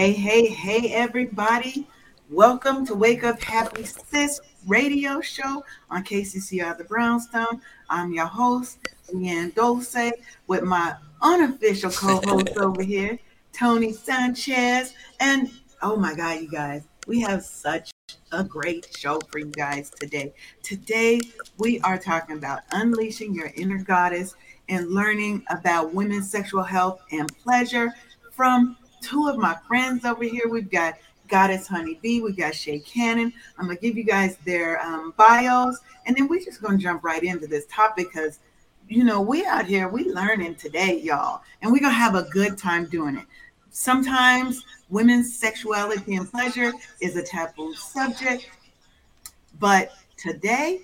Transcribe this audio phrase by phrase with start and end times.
[0.00, 1.86] Hey, hey, hey, everybody.
[2.30, 7.60] Welcome to Wake Up Happy Sis radio show on KCCR The Brownstone.
[7.90, 8.78] I'm your host,
[9.12, 10.12] Leanne Dulce,
[10.46, 13.18] with my unofficial co host over here,
[13.52, 14.94] Tony Sanchez.
[15.20, 15.50] And
[15.82, 17.90] oh my God, you guys, we have such
[18.32, 20.32] a great show for you guys today.
[20.62, 21.20] Today,
[21.58, 24.34] we are talking about unleashing your inner goddess
[24.70, 27.92] and learning about women's sexual health and pleasure
[28.30, 30.48] from two of my friends over here.
[30.48, 30.94] We've got
[31.30, 33.32] Goddess Honey B, we got Sha' Cannon.
[33.56, 37.22] I'm gonna give you guys their um, bios, and then we're just gonna jump right
[37.22, 38.40] into this topic because
[38.88, 42.58] you know we out here we learning today, y'all, and we're gonna have a good
[42.58, 43.26] time doing it.
[43.70, 48.50] Sometimes women's sexuality and pleasure is a taboo subject,
[49.60, 50.80] but today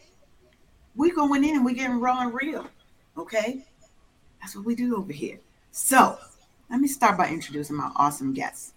[0.95, 2.67] we're going in, we getting raw and real.
[3.19, 3.65] Okay,
[4.41, 5.41] that's what we do over here.
[5.73, 6.19] So
[6.71, 8.73] let me start by introducing my awesome guests.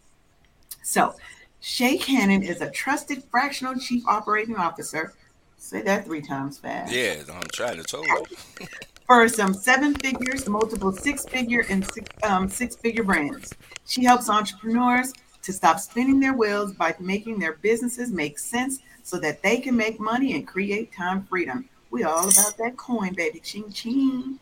[0.83, 1.15] So,
[1.59, 5.13] Sha' Cannon is a trusted fractional chief operating officer.
[5.57, 6.93] Say that three times fast.
[6.93, 8.25] Yeah, I'm trying to tell you.
[9.07, 13.53] For some seven figures, multiple six figure, and six, um, six figure brands.
[13.85, 19.17] She helps entrepreneurs to stop spinning their wheels by making their businesses make sense so
[19.19, 21.67] that they can make money and create time freedom.
[21.89, 23.39] We all about that coin, baby.
[23.39, 24.39] Ching ching.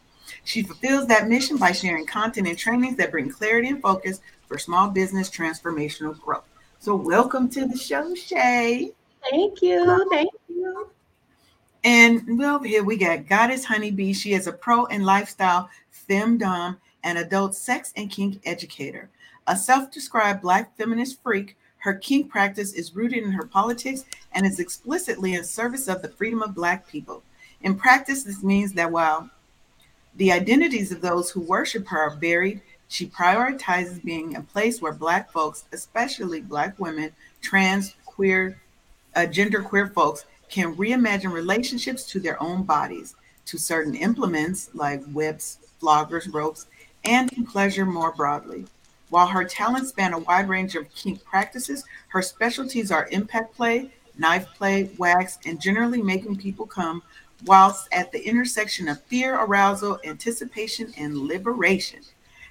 [0.48, 4.58] She fulfills that mission by sharing content and trainings that bring clarity and focus for
[4.58, 6.46] small business transformational growth.
[6.80, 8.88] So, welcome to the show, Sha'.
[9.30, 10.08] Thank you.
[10.10, 10.90] Thank you.
[11.84, 14.14] And well, here we got Goddess Honey B.
[14.14, 15.70] She is a pro and lifestyle
[16.10, 19.10] femdom and adult sex and kink educator.
[19.48, 24.46] A self described Black feminist freak, her kink practice is rooted in her politics and
[24.46, 27.22] is explicitly in service of the freedom of Black people.
[27.64, 29.30] In practice, this means that while
[30.18, 32.62] the identities of those who worship her are varied.
[32.90, 38.60] She prioritizes being a place where Black folks, especially Black women, trans, queer,
[39.16, 43.16] uh, gender queer folks, can reimagine relationships to their own bodies,
[43.46, 46.68] to certain implements like whips, floggers, ropes,
[47.06, 48.66] and pleasure more broadly.
[49.10, 53.92] While her talents span a wide range of kink practices, her specialties are impact play,
[54.18, 57.04] knife play, wax, and generally making people come
[57.46, 62.00] whilst at the intersection of fear, arousal, anticipation, and liberation.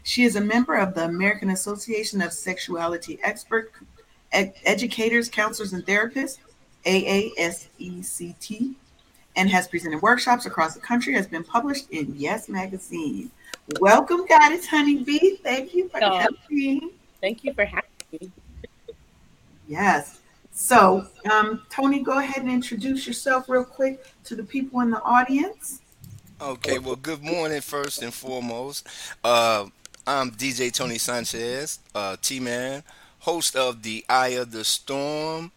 [0.02, 3.72] She is a member of the American Association of Sexuality Expert
[4.32, 6.38] Educators, Counselors, and Therapists,
[6.84, 8.74] AASECT,
[9.34, 13.30] and has presented workshops across the country, has been published in Yes Magazine.
[13.80, 15.38] Welcome, Goddess Honey B.
[15.42, 16.90] Thank you for oh, coming.
[17.20, 18.30] Thank you for having me.
[19.66, 20.20] Yes.
[20.58, 25.02] So, um, Tony, go ahead and introduce yourself real quick to the people in the
[25.02, 25.82] audience.
[26.40, 28.88] Okay, well, good morning, first and foremost.
[29.22, 29.66] Uh,
[30.06, 32.82] I'm DJ Tony Sanchez, uh, T Man,
[33.18, 35.52] host of the Eye of the Storm,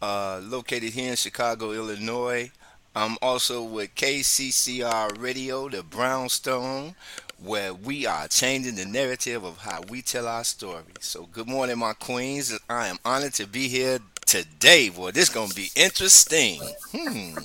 [0.00, 2.52] uh, located here in Chicago, Illinois.
[2.94, 6.94] I'm also with KCCR Radio, the Brownstone,
[7.42, 10.84] where we are changing the narrative of how we tell our story.
[11.00, 12.56] So, good morning, my queens.
[12.70, 13.98] I am honored to be here
[14.28, 15.10] today, boy.
[15.10, 16.60] This is gonna be interesting.
[16.92, 17.38] Hmm.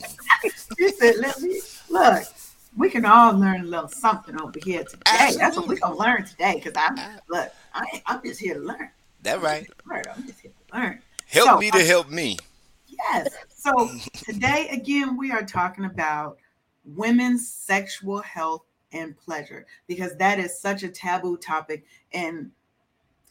[0.78, 2.24] he said, "Let me look.
[2.76, 5.02] We can all learn a little something over here today.
[5.06, 5.38] Absolutely.
[5.38, 6.56] That's what we're gonna learn today.
[6.56, 6.98] Because I'm
[7.30, 8.90] look, I, am just here to learn.
[9.22, 9.66] That right.
[9.90, 11.00] I'm just here to learn.
[11.28, 12.38] Help so, me to help me.
[12.88, 13.30] Yes.
[13.48, 13.90] So
[14.26, 16.38] today again, we are talking about
[16.84, 22.52] women's sexual health and pleasure because that is such a taboo topic and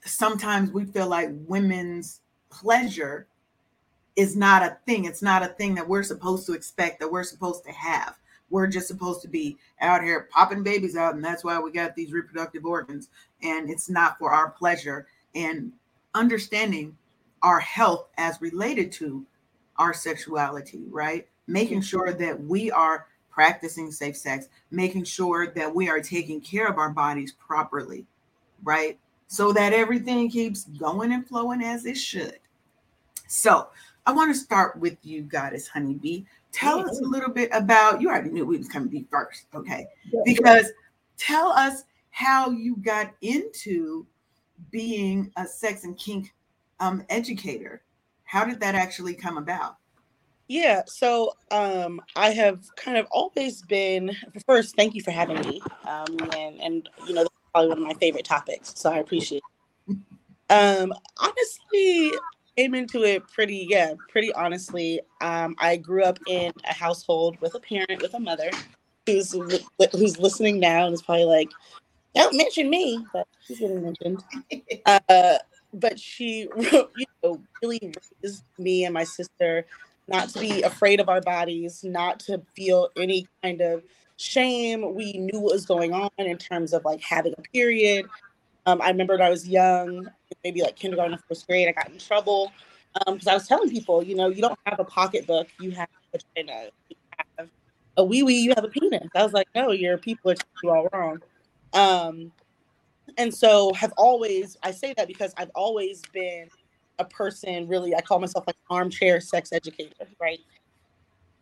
[0.05, 2.21] sometimes we feel like women's
[2.51, 3.29] pleasure
[4.17, 5.05] is not a thing.
[5.05, 8.17] It's not a thing that we're supposed to expect, that we're supposed to have.
[8.51, 11.97] We're just supposed to be out here popping babies out, and that's why we got
[11.97, 13.09] these reproductive organs.
[13.43, 15.07] And it's not for our pleasure.
[15.35, 15.73] And
[16.15, 16.97] understanding
[17.43, 19.25] our health as related to
[19.77, 21.27] our sexuality, right?
[21.47, 26.69] Making sure that we are practicing safe sex, making sure that we are taking care
[26.69, 28.07] of our bodies properly,
[28.63, 28.99] right?
[29.27, 32.39] So that everything keeps going and flowing as it should.
[33.27, 33.69] So,
[34.07, 36.27] I want to start with you, Goddess Honey B.
[36.51, 39.47] Tell us a little bit about you already knew we was coming to be first,
[39.55, 39.87] okay?
[40.25, 40.67] Because
[41.17, 44.07] tell us how you got into
[44.71, 46.33] being a sex and kink
[46.81, 47.83] um, educator.
[48.25, 49.77] How did that actually come about?
[50.49, 54.15] Yeah, so um, I have kind of always been.
[54.47, 57.85] First, thank you for having me, um, and and you know, that's probably one of
[57.85, 59.43] my favorite topics, so I appreciate.
[59.89, 59.97] It.
[60.51, 62.13] Um, honestly,
[62.57, 67.55] came into it pretty yeah pretty honestly um, i grew up in a household with
[67.55, 68.51] a parent with a mother
[69.07, 69.33] who's
[69.93, 71.49] who's listening now and is probably like
[72.15, 74.23] don't mention me but she's getting mentioned
[74.87, 75.39] uh,
[75.73, 79.67] but she, you know, really raised me and my sister
[80.09, 83.83] not to be afraid of our bodies, not to feel any kind of
[84.17, 84.95] shame.
[84.95, 88.07] We knew what was going on in terms of like having a period.
[88.67, 90.09] Um, I remember when I was young,
[90.45, 92.53] maybe like kindergarten first grade, I got in trouble
[93.07, 95.89] because um, I was telling people, you know, you don't have a pocketbook, you have
[96.15, 96.97] a vagina, you
[97.39, 97.49] have
[97.97, 99.09] a wee wee, you have a penis.
[99.15, 101.23] I was like, no, your people are you all wrong.
[101.73, 102.33] Um,
[103.17, 106.49] and so have always, I say that because I've always been
[106.99, 110.41] a person really, I call myself like armchair sex educator, right?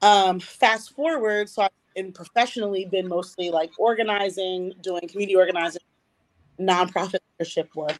[0.02, 5.82] Um, fast forward, so I've been professionally been mostly like organizing, doing community organizing,
[6.60, 7.98] nonprofit leadership work.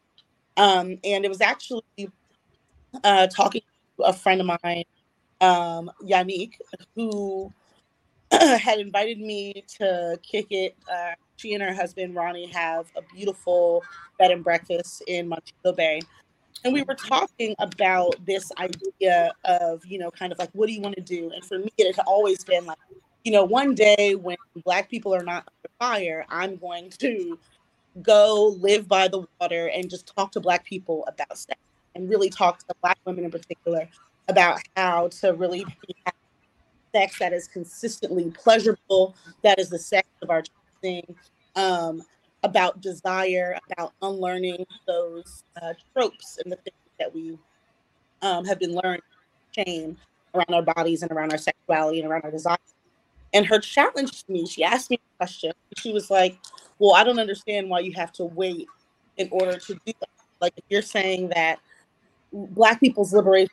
[0.56, 1.82] Um, and it was actually
[3.04, 3.62] uh, talking
[3.98, 4.84] to a friend of mine,
[5.40, 6.54] um, Yannick,
[6.94, 7.52] who
[8.32, 10.76] had invited me to kick it.
[10.90, 13.82] Uh, she and her husband Ronnie have a beautiful
[14.18, 16.02] bed and breakfast in Montego Bay.
[16.62, 20.74] And we were talking about this idea of, you know, kind of like, what do
[20.74, 21.30] you want to do?
[21.34, 22.76] And for me, it had always been like,
[23.24, 27.38] you know, one day when Black people are not under fire, I'm going to
[28.02, 31.58] go live by the water and just talk to Black people about sex
[31.94, 33.88] and really talk to Black women in particular
[34.28, 35.64] about how to really
[36.04, 36.14] have
[36.94, 40.42] sex that is consistently pleasurable, that is the sex of our
[40.82, 41.14] choosing,
[41.56, 42.02] um,
[42.42, 47.38] about desire, about unlearning those uh, tropes and the things that we
[48.22, 49.02] um, have been learning,
[49.56, 49.96] shame
[50.34, 52.56] around our bodies and around our sexuality and around our desire.
[53.32, 55.52] And her challenge to me, she asked me a question.
[55.76, 56.38] She was like,
[56.78, 58.66] Well, I don't understand why you have to wait
[59.16, 60.08] in order to do that.
[60.40, 61.60] Like, if you're saying that
[62.32, 63.52] Black people's liberation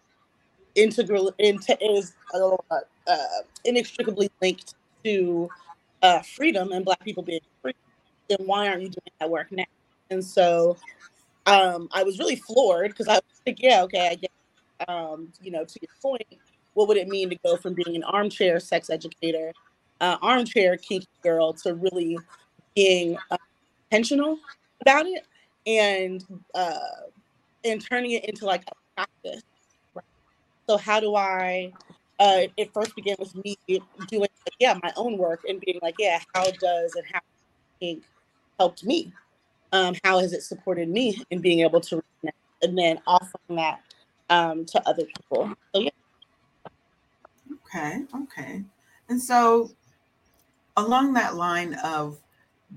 [0.75, 2.56] integral into, is uh,
[3.07, 3.18] uh,
[3.65, 5.50] inextricably linked to
[6.01, 7.73] uh, freedom and Black people being free,
[8.30, 9.63] then why aren't you doing that work now?
[10.09, 10.77] And so
[11.45, 14.31] um, I was really floored because I was like, yeah, okay, I get,
[14.88, 16.39] um, you know, to your point,
[16.73, 19.51] what would it mean to go from being an armchair sex educator,
[20.01, 22.17] uh, armchair kinky girl, to really
[22.75, 23.38] being uh,
[23.91, 24.38] intentional
[24.81, 25.25] about it
[25.65, 26.23] and
[26.55, 26.77] uh,
[27.63, 29.44] and turning it into like a practice.
[30.69, 31.71] So how do I?
[32.19, 35.94] Uh, it first began with me doing like, yeah my own work and being like
[35.99, 37.19] yeah how does and how
[37.79, 38.03] kink
[38.59, 39.11] helped me?
[39.71, 42.01] Um, how has it supported me in being able to
[42.63, 43.81] and then offering that
[44.29, 45.53] um, to other people?
[45.75, 45.89] So yeah.
[47.65, 48.63] Okay, okay.
[49.09, 49.69] And so
[50.77, 52.18] along that line of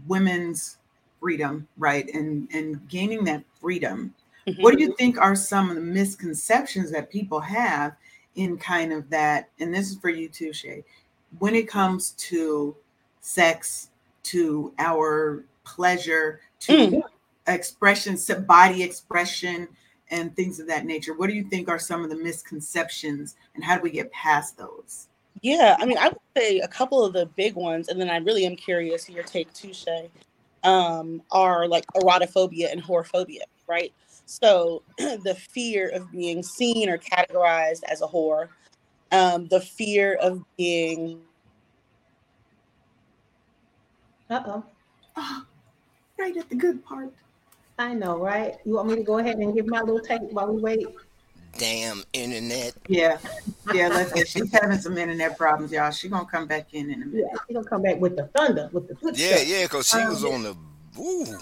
[0.06, 0.78] women's
[1.20, 2.12] freedom, right?
[2.12, 4.14] And and gaining that freedom,
[4.46, 4.60] mm-hmm.
[4.60, 7.94] what do you think are some of the misconceptions that people have
[8.36, 10.82] in kind of that, and this is for you too, Sha',
[11.38, 12.74] when it comes to
[13.20, 13.90] sex,
[14.22, 17.02] to our pleasure to mm.
[17.46, 19.68] expression, body expression,
[20.10, 21.14] and things of that nature.
[21.14, 24.56] What do you think are some of the misconceptions, and how do we get past
[24.56, 25.08] those?
[25.42, 28.16] Yeah, I mean, I would say a couple of the big ones, and then I
[28.18, 29.86] really am curious your take Touche,
[30.64, 33.92] um, are like erotophobia and whorephobia, right?
[34.26, 38.48] So the fear of being seen or categorized as a whore,
[39.12, 41.20] um, the fear of being.
[44.28, 44.64] Uh oh.
[45.16, 45.44] Oh,
[46.18, 47.12] right at the good part.
[47.78, 48.56] I know, right?
[48.64, 50.86] You want me to go ahead and give my little take while we wait?
[51.58, 52.74] Damn internet.
[52.88, 53.18] Yeah,
[53.74, 53.88] yeah.
[53.90, 54.28] Let's get.
[54.28, 55.90] She's having some internet problems, y'all.
[55.90, 57.26] She's gonna come back in in a minute.
[57.30, 59.48] Yeah, she's gonna come back with the thunder, with the good yeah, stuff.
[59.48, 59.62] yeah.
[59.64, 60.56] Because she um, was on the.
[60.98, 61.38] Ooh.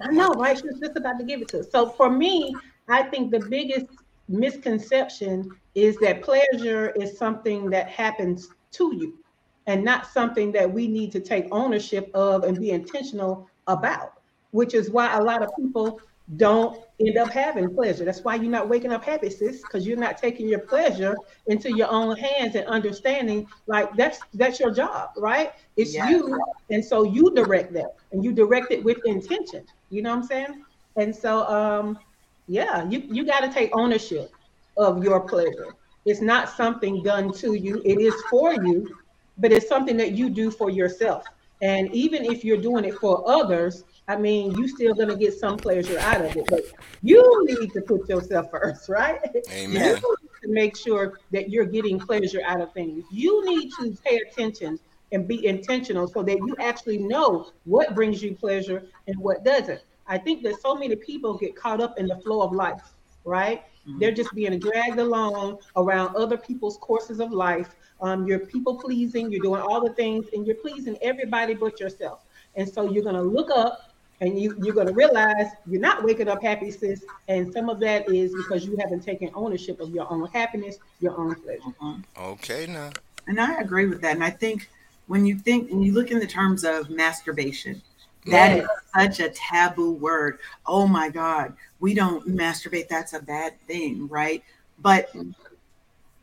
[0.00, 0.56] I know, right?
[0.58, 1.70] She was just about to give it to us.
[1.70, 2.54] So for me,
[2.88, 3.86] I think the biggest
[4.28, 9.18] misconception is that pleasure is something that happens to you
[9.66, 14.74] and not something that we need to take ownership of and be intentional about, which
[14.74, 16.00] is why a lot of people
[16.36, 18.04] don't end up having pleasure.
[18.04, 21.14] That's why you're not waking up happy, sis, because you're not taking your pleasure
[21.48, 25.52] into your own hands and understanding like that's that's your job, right?
[25.76, 26.08] It's yeah.
[26.08, 26.40] you,
[26.70, 29.64] and so you direct that, and you direct it with intention.
[29.90, 30.64] You know what I'm saying?
[30.96, 31.98] And so, um,
[32.46, 34.32] yeah, you you got to take ownership
[34.76, 35.74] of your pleasure.
[36.06, 38.96] It's not something done to you; it is for you,
[39.38, 41.24] but it's something that you do for yourself.
[41.60, 45.56] And even if you're doing it for others, I mean, you still gonna get some
[45.56, 46.46] pleasure out of it.
[46.48, 46.64] But
[47.02, 49.20] you need to put yourself first, right?
[49.50, 50.00] Amen.
[50.00, 53.04] to make sure that you're getting pleasure out of things.
[53.10, 54.78] You need to pay attention
[55.12, 59.80] and be intentional so that you actually know what brings you pleasure and what doesn't.
[60.06, 62.92] I think that so many people get caught up in the flow of life,
[63.24, 63.62] right?
[63.88, 64.00] Mm-hmm.
[64.00, 69.30] They're just being dragged along around other people's courses of life um, you're people pleasing,
[69.30, 72.24] you're doing all the things, and you're pleasing everybody but yourself.
[72.54, 76.04] And so you're going to look up And you, you're going to realize you're not
[76.04, 77.04] waking up happy, sis.
[77.28, 81.18] And some of that is because you haven't taken ownership of your own happiness, your
[81.18, 81.60] own pleasure.
[81.80, 82.04] Mhm.
[82.16, 82.90] Okay, now.
[83.26, 84.14] And I agree with that.
[84.14, 84.70] And I think
[85.06, 87.82] when you think, when you look in the terms of masturbation,
[88.26, 90.38] that is such a taboo word.
[90.66, 92.88] Oh my God, we don't masturbate.
[92.88, 94.42] That's a bad thing, right?
[94.78, 95.14] But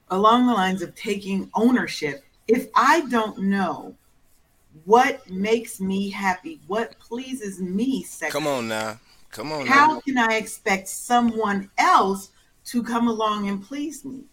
[0.09, 3.95] along the lines of taking ownership, if I don't know
[4.85, 8.99] what makes me happy, what pleases me sexually, Come on now.
[9.31, 9.71] Come on now.
[9.71, 12.31] how can I expect someone else
[12.65, 14.25] to come along and please me?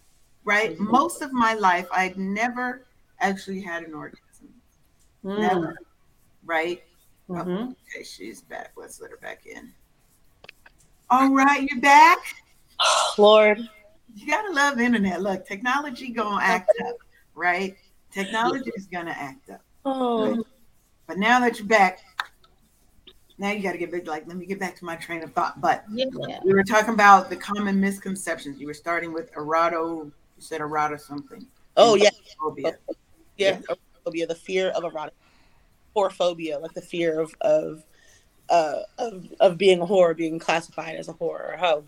[0.43, 0.77] Right?
[0.77, 0.89] Mhm.
[0.89, 2.85] Most of my life, I've never
[3.19, 4.53] actually had an orgasm.
[5.23, 5.75] Mm, Never.
[6.45, 6.83] Right?
[7.29, 7.75] mhm.
[7.87, 8.71] Okay, she's back.
[8.75, 9.73] Let's let her back in.
[11.09, 12.19] All right, you're back.
[13.17, 13.59] Lord,
[14.15, 15.21] You gotta love internet.
[15.21, 16.95] Look, technology gonna act up,
[17.35, 17.77] right?
[18.11, 19.61] Technology is gonna act up.
[19.89, 20.43] Oh,
[21.07, 21.99] But now that you're back,
[23.37, 24.05] now you gotta get back.
[24.07, 25.59] Like, let me get back to my train of thought.
[25.61, 26.05] But Yeah.
[26.43, 28.59] we were talking about the common misconceptions.
[28.59, 30.05] You were starting with eroto.
[30.05, 31.45] You said eroto something.
[31.77, 32.77] oh yeah, Phobia.
[33.37, 33.59] yeah,
[34.03, 35.13] phobia, the fear of erotic,
[35.93, 37.83] phobia, like the fear of of
[38.49, 41.85] uh, of of being a whore, being classified as a whore or a hoe.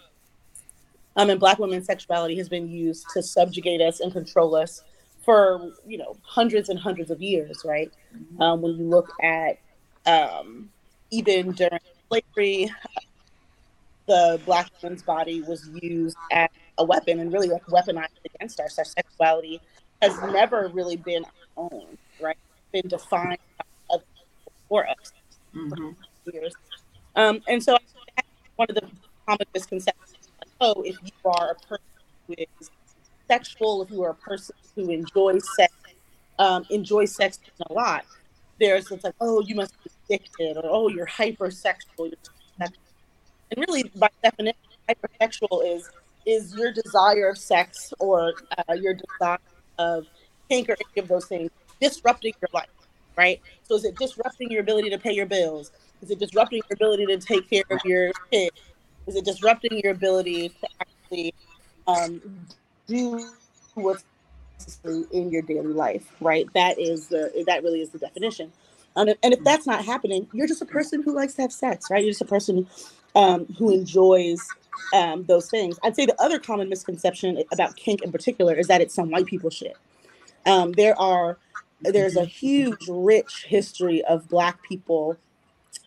[1.17, 4.84] Um, and Black women's sexuality has been used to subjugate us and control us
[5.22, 7.92] for you know hundreds and hundreds of years, right?
[8.40, 9.58] Um, when you look at
[10.06, 10.70] um,
[11.12, 12.70] even during slavery,
[14.08, 18.78] the Black woman's body was used as a weapon and really like weaponized against us.
[18.78, 19.62] Our sexuality
[20.01, 21.24] has never really been
[21.58, 22.38] our own, right?
[22.74, 24.04] Been defined by other
[24.68, 25.13] for us
[25.54, 25.96] Mhm.
[26.34, 26.56] years.
[27.16, 27.78] Um, and so
[28.56, 28.90] one of the
[29.28, 31.86] common misconceptions, like, oh, if you are a person
[32.28, 32.70] who is
[33.28, 35.74] sexual, if you are a person who enjoys sex,
[36.40, 38.06] um, enjoys sex a lot,
[38.60, 41.98] there's it's like, oh, you must be addicted, or oh, you're hypersexual.
[41.98, 42.18] You're.
[42.60, 45.90] And really, by definition, hypersexual is
[46.25, 49.40] is your desire of sex or uh, your desire
[49.80, 50.06] of
[50.70, 51.50] or any of those things
[51.80, 52.70] disrupting your life,
[53.18, 53.42] right?
[53.63, 55.72] So is it disrupting your ability to pay your bills?
[56.01, 58.56] Is it disrupting your ability to take care of your kids?
[59.08, 61.34] Is it disrupting your ability to actually
[61.88, 62.22] um,
[62.88, 63.30] do
[63.76, 64.04] what's
[64.60, 66.06] necessary in your daily life?
[66.22, 66.48] Right.
[66.54, 68.52] That is the that really is the definition.
[68.96, 71.54] And if, and if that's not happening, you're just a person who likes to have
[71.54, 72.04] sex, right?
[72.04, 72.68] You're just a person
[73.16, 74.46] um, who enjoys
[74.94, 75.80] um, those things.
[75.84, 79.26] I'd say the other common misconception about kink in particular is that it's some white
[79.26, 79.78] people shit.
[80.46, 81.38] Um, there are
[81.82, 85.18] there's a huge, rich history of Black people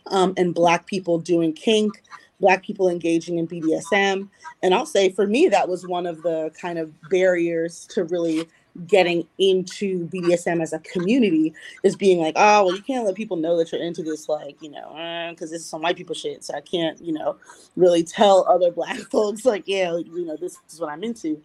[0.06, 2.02] um, and Black people doing kink,
[2.44, 4.28] Black people engaging in BDSM.
[4.62, 8.46] And I'll say for me, that was one of the kind of barriers to really
[8.86, 13.38] getting into BDSM as a community is being like, oh, well, you can't let people
[13.38, 16.44] know that you're into this, like, you know, because this is some white people shit.
[16.44, 17.36] So I can't, you know,
[17.76, 21.40] really tell other Black folks, like, yeah, you know, this is what I'm into.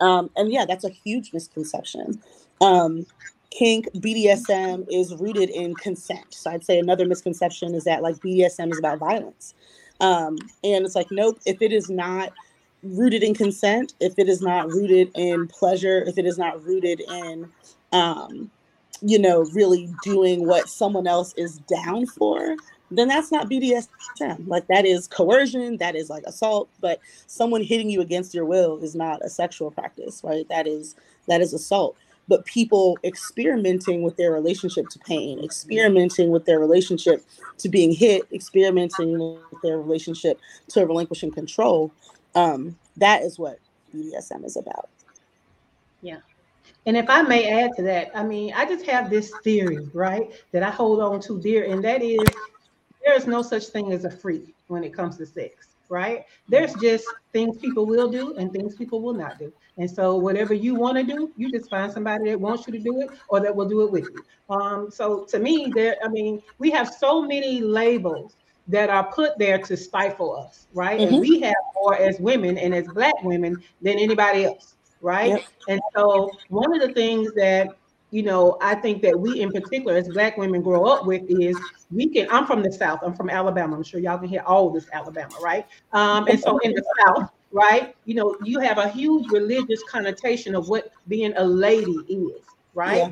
[0.00, 2.22] Um, and yeah, that's a huge misconception.
[2.60, 3.06] Um,
[3.50, 6.32] kink BDSM is rooted in consent.
[6.32, 9.54] So I'd say another misconception is that like BDSM is about violence.
[10.00, 12.32] Um, and it's like, nope, if it is not
[12.82, 17.00] rooted in consent, if it is not rooted in pleasure, if it is not rooted
[17.00, 17.50] in,
[17.92, 18.50] um,
[19.00, 22.56] you know, really doing what someone else is down for,
[22.90, 24.46] then that's not BDSM.
[24.46, 28.78] Like that is coercion, that is like assault, but someone hitting you against your will
[28.78, 30.48] is not a sexual practice, right?
[30.48, 30.94] That is
[31.26, 31.96] that is assault
[32.28, 37.24] but people experimenting with their relationship to pain, experimenting with their relationship
[37.58, 41.92] to being hit, experimenting with their relationship to relinquishing control.
[42.34, 43.58] Um, that is what
[43.94, 44.88] BDSM is about.
[46.02, 46.18] Yeah.
[46.86, 50.30] And if I may add to that, I mean, I just have this theory, right,
[50.52, 52.20] that I hold on to dear, and that is
[53.04, 56.24] there is no such thing as a freak when it comes to sex, right?
[56.48, 59.52] There's just things people will do and things people will not do.
[59.76, 62.78] And so whatever you want to do, you just find somebody that wants you to
[62.78, 64.24] do it or that will do it with you.
[64.48, 68.36] Um, so to me, there, I mean, we have so many labels
[68.68, 71.00] that are put there to stifle us, right?
[71.00, 71.08] Mhm.
[71.08, 75.30] And we have more as women and as black women than anybody else, right?
[75.30, 75.46] Yep.
[75.68, 77.76] And so one of the things that
[78.10, 81.58] you know I think that we in particular as black women grow up with is
[81.90, 82.28] we can.
[82.30, 83.00] I'm from the South.
[83.02, 83.76] I'm from Alabama.
[83.76, 85.66] I'm sure y'all can hear all this Alabama, right?
[85.92, 87.94] Um, and so in the South, right?
[88.04, 92.42] You know, you have a huge religious connotation of what being a lady is,
[92.74, 92.96] right?
[92.96, 93.10] Yeah.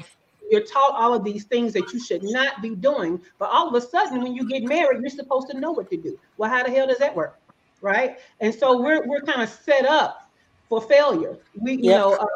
[0.50, 3.74] You're taught all of these things that you should not be doing, but all of
[3.74, 6.18] a sudden, when you get married, you're supposed to know what to do.
[6.36, 7.38] Well, how the hell does that work,
[7.80, 8.18] right?
[8.40, 10.28] And so we're we're kind of set up
[10.68, 11.38] for failure.
[11.54, 12.26] We, you know, uh,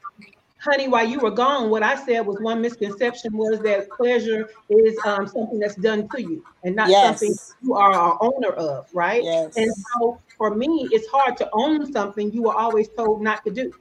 [0.59, 4.97] honey, while you were gone, what I said was one misconception was that pleasure is
[5.05, 7.19] um, something that's done to you and not Yes.
[7.21, 9.25] something you are a owner of, right?
[9.25, 9.57] Yes.
[9.57, 13.50] And so for me, it's hard to own something you were always told not to
[13.50, 13.73] do,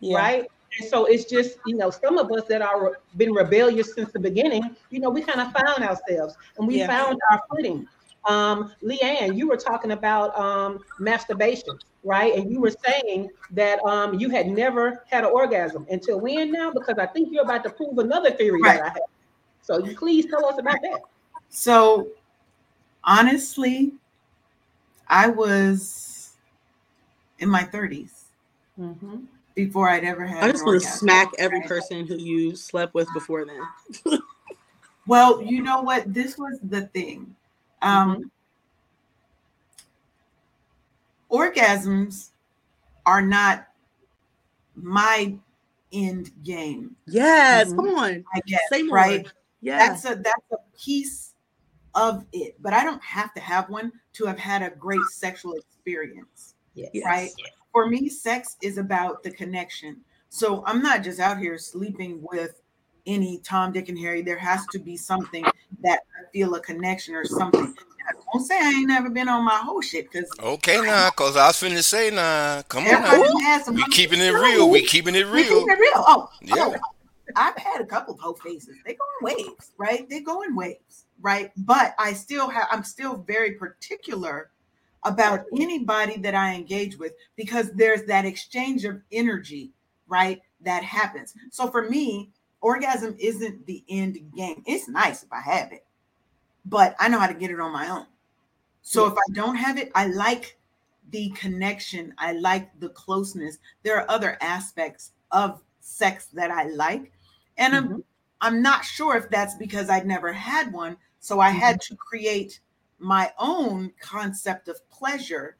[0.00, 0.16] Yeah.
[0.16, 0.44] right?
[0.78, 4.18] And so it's just, you know, some of us that are been rebellious since the
[4.18, 6.86] beginning, you know, we kind of found ourselves and we Yeah.
[6.86, 7.86] found our footing.
[8.28, 12.34] Um, Leanne, you were talking about um, masturbation, right?
[12.34, 16.72] And you were saying that um, you had never had an orgasm until when now?
[16.72, 18.76] Because I think you're about to prove another theory Right.
[18.76, 19.02] that I have.
[19.62, 21.00] So you please tell us about that.
[21.50, 22.08] So
[23.04, 23.92] honestly,
[25.08, 26.32] I was
[27.38, 28.10] in my 30s
[28.80, 29.16] Mm-hmm.
[29.54, 33.12] before I'd ever had I just want to smack every person who you slept with
[33.12, 34.18] before then.
[35.06, 36.14] Well, you know what?
[36.14, 37.34] This was the thing.
[37.82, 38.30] Um,
[41.30, 42.30] Orgasms
[43.04, 43.66] are not
[44.76, 45.34] my
[45.92, 46.94] end game.
[47.06, 47.76] Yes, Mhm.
[47.76, 48.24] come on.
[48.34, 48.96] I guess, Say more.
[48.96, 49.26] right?
[49.60, 49.78] Yeah.
[49.78, 51.31] That's a that's a piece
[51.94, 55.54] of it, but I don't have to have one to have had a great sexual
[55.54, 56.54] experience.
[56.74, 56.90] Yes.
[56.94, 57.04] Yes.
[57.04, 57.30] right?
[57.72, 59.98] For me, sex is about the connection.
[60.28, 62.60] So I'm not just out here sleeping with
[63.06, 64.22] any Tom, Dick, and Harry.
[64.22, 65.44] There has to be something
[65.82, 67.74] that I feel a connection or something.
[68.08, 71.36] I Don't say I ain't never been on my whole shit because Okay, now, cause
[71.36, 72.62] I was finna say now.
[72.62, 73.72] Come on, now.
[73.72, 74.68] We keeping it real.
[74.70, 75.60] We keeping it We real.
[75.60, 75.92] keeping it real.
[75.96, 76.68] Oh, oh Yeah.
[76.68, 76.74] oh,
[77.36, 78.76] I've had a couple of whole faces.
[78.84, 80.08] They go in waves, right?
[80.08, 81.50] They go in waves, right?
[81.56, 82.66] But I still have.
[82.70, 84.50] I'm still very particular
[85.04, 89.72] about anybody that I engage with because there's that exchange of energy,
[90.06, 90.40] right?
[90.60, 91.34] That happens.
[91.50, 94.62] So for me, orgasm isn't the end game.
[94.66, 95.84] It's nice if I have it,
[96.66, 98.06] but I know how to get it on my own.
[98.82, 100.58] So if I don't have it, I like
[101.10, 102.14] the connection.
[102.18, 103.58] I like the closeness.
[103.82, 107.12] There are other aspects of sex that I like.
[107.58, 108.04] And I'm Mhm.
[108.40, 110.96] I'm not sure if that's because I'd never had one.
[111.22, 112.60] So I had to create
[112.98, 115.56] my own concept of pleasure,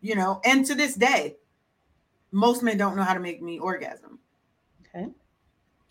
[0.00, 1.36] you know, and to this day,
[2.30, 4.20] most men don't know how to make me orgasm.
[4.86, 5.08] Okay.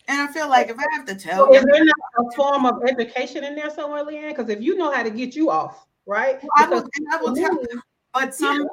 [0.08, 2.34] And I feel like if I have to tell So is you, there not a
[2.34, 4.30] form of education in there somewhere, Leanne?
[4.30, 6.40] Because if you know how to get you off, right?
[6.56, 7.66] I will, and I will tell me,
[8.14, 8.66] but some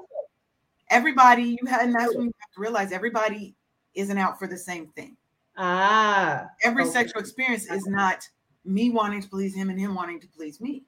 [0.89, 3.53] everybody you have and that's when you have to realize everybody
[3.95, 5.17] isn't out for the same thing.
[5.57, 6.91] Ah, Every Okay.
[6.91, 8.27] sexual experience is not
[8.69, 10.84] me wanting to please him and him wanting to please me.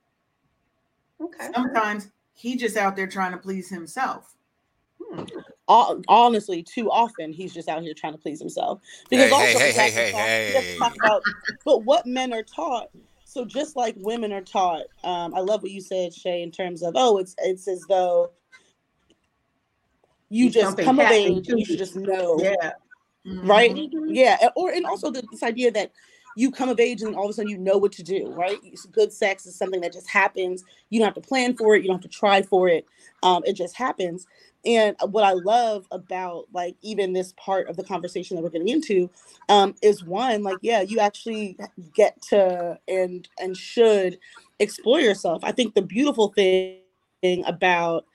[1.20, 1.50] okay.
[1.54, 4.36] Sometimes he just out there trying to please himself.
[5.04, 5.24] Hmm.
[5.68, 8.82] Hon- honestly, too often he's just out here trying to please himself.
[9.10, 10.78] Hey, also hey, we hey, hey, hey, we hey.
[10.78, 11.24] talk about-
[11.66, 12.90] but what men are taught.
[13.26, 16.84] So just like women are taught, um, I love what you said, Sha', in terms
[16.84, 18.32] of oh, it's it's as though
[20.30, 22.74] you It's just come of age and you should just know Yeah.
[23.24, 23.74] right?
[23.74, 23.90] Mhm.
[24.10, 25.92] Yeah, or and also the, this idea that
[26.36, 28.58] you come of age and all of a sudden you know what to do, right?
[28.92, 30.64] Good sex is something that just happens.
[30.90, 31.82] You don't have to plan for it.
[31.82, 32.86] You don't have to try for it.
[33.24, 34.28] Um, it just happens.
[34.66, 38.70] And what I love about like even this part of the conversation that we're getting
[38.70, 39.10] into
[39.50, 41.58] um, is one like yeah, you actually
[41.96, 44.20] get to and and should
[44.60, 45.44] explore yourself.
[45.44, 46.82] I think the beautiful thing
[47.46, 48.06] about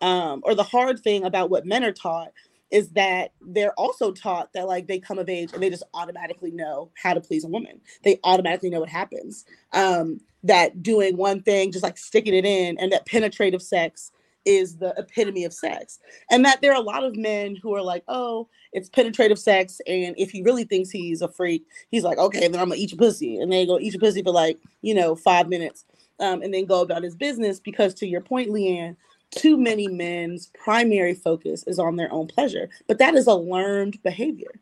[0.00, 2.32] um, or the hard thing about what men are taught
[2.70, 6.50] is that they're also taught that like they come of age and they just automatically
[6.50, 7.80] know how to please a woman.
[8.02, 9.44] They automatically know what happens.
[9.72, 14.12] Um, that doing one thing, just like sticking it in, and that penetrative sex
[14.44, 15.98] is the epitome of sex.
[16.30, 19.80] And that there are a lot of men who are like, oh, it's penetrative sex.
[19.86, 22.92] And if he really thinks he's a freak, he's like, okay, then I'm gonna eat
[22.92, 23.38] your pussy.
[23.38, 25.84] And then go eat your pussy for like, you know, five minutes.
[26.18, 28.96] Um, and then go about his business because to your point, Leanne,
[29.32, 34.02] too many men's primary focus is on their own pleasure but that is a learned
[34.02, 34.52] behavior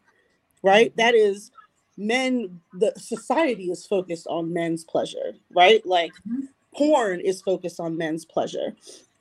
[0.62, 0.96] right?
[0.96, 1.53] That is
[1.98, 5.85] men the society is focused on men's pleasure right?
[5.87, 6.48] Like Mhm.
[6.74, 8.77] porn is focused on men's pleasure.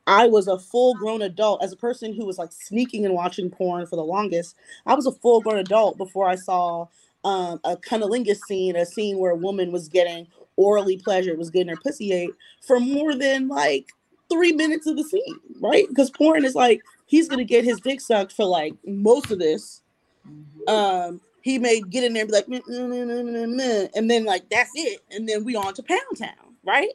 [0.07, 1.63] I was a full grown adult.
[1.63, 4.55] As a person who was like sneaking and watching porn for the longest
[4.87, 6.87] i was a full grown adult before i saw
[7.25, 10.27] um, a cunnilingus scene a scene where a woman was getting
[10.57, 13.93] orally pleasured was getting her pussy ate for more than like
[14.33, 15.87] three minutes of the scene, right?
[15.87, 19.81] Because porn is like he's gonna get his dick sucked for like most of this.
[20.27, 20.69] Mhm.
[20.69, 23.87] Um, he may get in there and be like, "Meh, meh, meh, meh, meh, meh,"
[23.95, 26.89] and then like that's it, and then we on to Pound Town, right?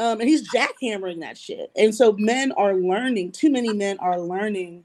[0.00, 1.70] Um, and he's jackhammering that shit.
[1.76, 3.30] And so men are learning.
[3.30, 4.82] Too many men are learning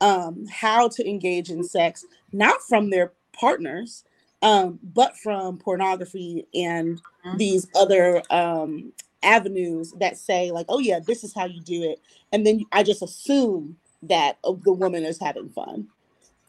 [0.00, 4.04] um, how to engage in sex, not from their partners,
[4.42, 7.38] um, but from pornography and Mhm.
[7.38, 12.00] these other um, avenues that say like, "Oh yeah, this is how you do it,"
[12.32, 15.88] and then I just assume that uh, the woman is having fun,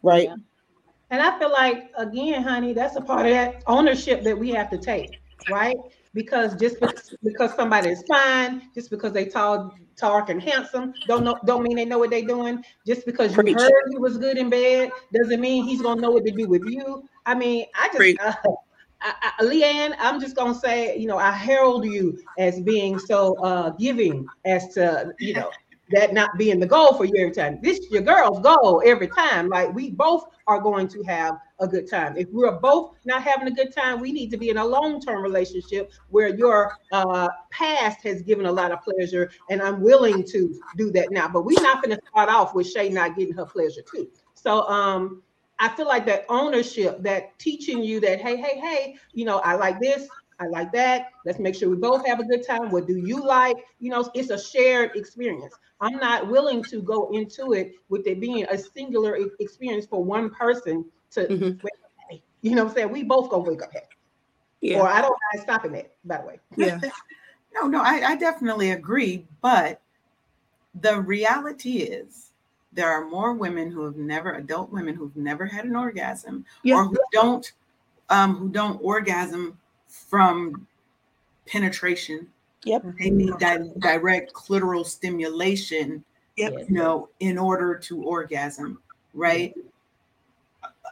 [0.02, 0.30] right?
[0.30, 0.36] Yeah.
[1.14, 4.72] And I feel like, again, honey, that's a part of that ownership that we have
[4.72, 5.78] to take, right?
[6.16, 6.78] Because just
[7.24, 11.76] because somebody is fine, just because they tall, talk and handsome, don't know, don't mean
[11.76, 12.66] they know what they're doing.
[12.88, 16.26] Just because you heard he was good in bed, doesn't mean he's gonna know what
[16.26, 17.08] to do with you.
[17.28, 18.34] I mean, I just, uh,
[19.04, 23.36] I, I, Leanne, I'm just gonna say, you know, I herald you as being so
[23.44, 25.52] uh, giving as to, you know,
[25.92, 27.60] that not being the goal for you every time.
[27.62, 29.50] This is your girl's goal every time.
[29.50, 32.18] Like we both are going to have a good time.
[32.18, 35.22] If we're both not having a good time, we need to be in a long-term
[35.22, 40.60] relationship where your uh, past has given a lot of pleasure, and I'm willing to
[40.78, 41.28] do that now.
[41.28, 44.10] But we're not going to start off with Sha' not getting her pleasure too.
[44.34, 45.22] So um,
[45.60, 49.56] I feel like that ownership, that teaching you that, hey, hey, hey, you know, I
[49.56, 50.08] like this,
[50.40, 51.12] I like that.
[51.26, 52.70] Let's make sure we both have a good time.
[52.72, 53.58] What do you like?
[53.80, 55.56] You know, it's a shared experience.
[55.80, 60.30] I'm not willing to go into it with it being a singular experience for one
[60.32, 61.64] person to Mhm.
[61.64, 62.24] wake up happy.
[62.42, 62.92] You know what I'm saying?
[62.92, 63.88] We both gonna wake up happy.
[64.76, 66.40] Or I don't mind stopping that, by the way.
[66.56, 66.80] Yeah.
[67.56, 69.28] No, no, I, I definitely agree.
[69.40, 69.80] But
[70.74, 72.32] the reality is
[72.74, 76.76] there are more women who have never, adult women who've never had an orgasm Yeah.
[76.76, 77.52] or who don't
[78.10, 79.58] um who don't orgasm
[79.88, 80.68] from
[81.46, 82.28] penetration.
[82.64, 82.84] Yep.
[83.00, 86.04] They need di- direct clitoral stimulation,
[86.38, 86.54] Yep.
[86.70, 88.80] you know, in order to orgasm,
[89.14, 89.54] right?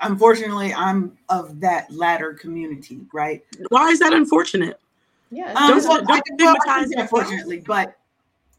[0.01, 3.43] Unfortunately, I'm of that latter community, right?
[3.69, 4.79] Why is that unfortunate?
[5.29, 5.53] Yeah.
[5.53, 6.55] Um, Don't- well, don't I- well, I stigmatize
[6.87, 6.99] think yourself.
[7.21, 7.97] unfortunately, but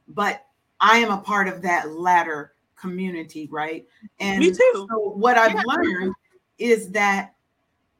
[0.08, 0.46] but
[0.80, 2.51] I am a part of that latter
[2.82, 3.86] community, right?
[4.20, 4.86] And Me too.
[4.90, 5.62] So what I've Yeah.
[5.66, 6.14] learned
[6.58, 7.34] is that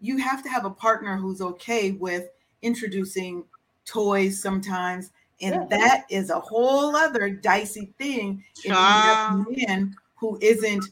[0.00, 2.28] you have to have a partner who's okay with
[2.62, 3.44] introducing
[3.84, 5.66] toys sometimes, and Yeah.
[5.78, 8.44] that is a whole other dicey thing.
[8.58, 9.46] If you have Child.
[9.46, 10.84] a man who isn't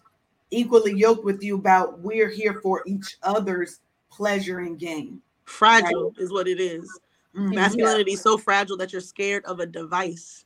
[0.50, 5.20] equally yoked with you about we're here for each other's pleasure and gain.
[5.44, 6.88] Fragile is what it is.
[7.35, 7.55] Mhm.
[7.55, 10.44] Masculinity is so fragile that you're scared of a device.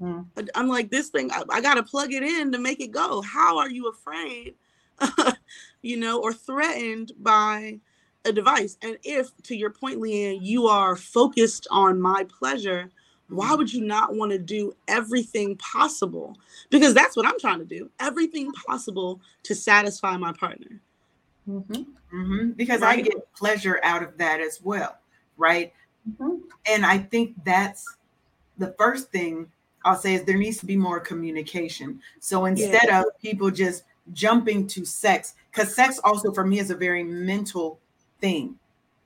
[0.00, 0.26] Mm.
[0.34, 2.92] But I'm like, this thing, I, I got to plug it in to make it
[2.92, 3.22] go.
[3.22, 4.54] How are you afraid,
[5.82, 7.80] you know, or threatened by
[8.24, 8.76] a device?
[8.82, 12.90] And if, to your point, Leanne, you are focused on my pleasure,
[13.28, 16.36] why would you not want to do everything possible?
[16.70, 20.80] Because that's what I'm trying to do everything possible to satisfy my partner.
[21.48, 21.86] Mhm.
[22.10, 24.98] hmm Because I get pleasure out of that as well,
[25.36, 25.72] right?
[26.08, 26.42] Mhm.
[26.66, 27.84] And I think that's
[28.56, 29.50] the first thing
[29.88, 32.00] I'll say is there needs to be more communication.
[32.20, 36.74] So instead of people just jumping to sex, because sex also for me is a
[36.74, 37.80] very mental
[38.20, 38.58] thing,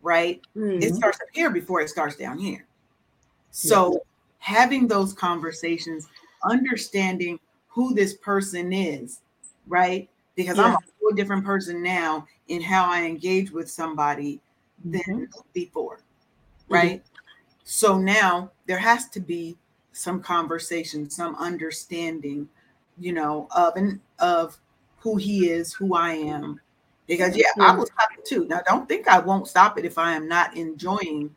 [0.02, 0.40] right?
[0.56, 0.82] Mm.
[0.82, 2.66] It starts up here before it starts down here.
[3.52, 4.02] So
[4.40, 6.08] having those conversations,
[6.42, 9.20] understanding who this person is,
[9.68, 10.10] right?
[10.34, 14.40] Because I'm a whole different person now in how I engage with somebody
[14.84, 15.40] than Mm-hmm.
[15.52, 16.00] before,
[16.68, 17.04] right?
[17.62, 19.56] So now there has to be
[19.92, 22.48] some conversation, some understanding,
[22.98, 24.59] you know, of and of
[24.98, 26.61] who he is, who I am.
[27.07, 27.72] Because yeah, I Yeah.
[27.76, 27.94] will mm-hmm.
[27.94, 28.46] stop it too.
[28.46, 31.35] Now don't think I won't stop it if I am not enjoying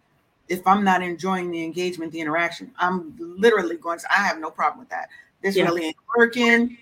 [0.48, 2.72] if I'm not enjoying the engagement, the interaction.
[2.78, 5.10] I'm literally going to I have no problem with that.
[5.42, 5.66] This Yeah.
[5.66, 6.78] really ain't working.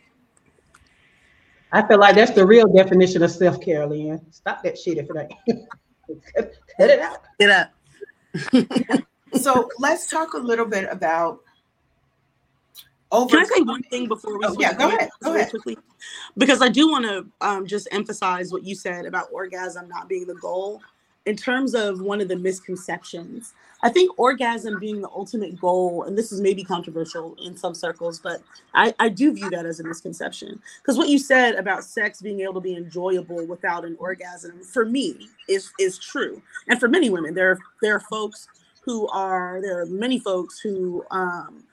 [1.72, 4.22] I feel like that's the real definition of self-care, Leanne.
[4.32, 5.68] Stop that shit if it ain't.
[6.36, 7.18] cut, cut it out.
[7.40, 7.72] Get up.
[9.36, 11.40] So let's talk a little bit about
[13.13, 15.49] over Can I say one thing before we Oh, yeah, go ahead, go ahead.
[15.52, 15.78] quickly?
[16.36, 20.26] Because I do want to um, just emphasize what you said about orgasm not being
[20.28, 20.82] the goal.
[21.26, 26.17] In terms of one of the misconceptions, I think orgasm being the ultimate goal, and
[26.17, 28.41] this is maybe controversial in some circles, but
[28.73, 30.60] I, I do view that as a misconception.
[30.82, 34.86] Because what you said about sex being able to be enjoyable without an orgasm, for
[34.86, 36.41] me, is is true.
[36.67, 38.47] And for many women, there are there are folks
[38.82, 41.63] who are there are many folks who um,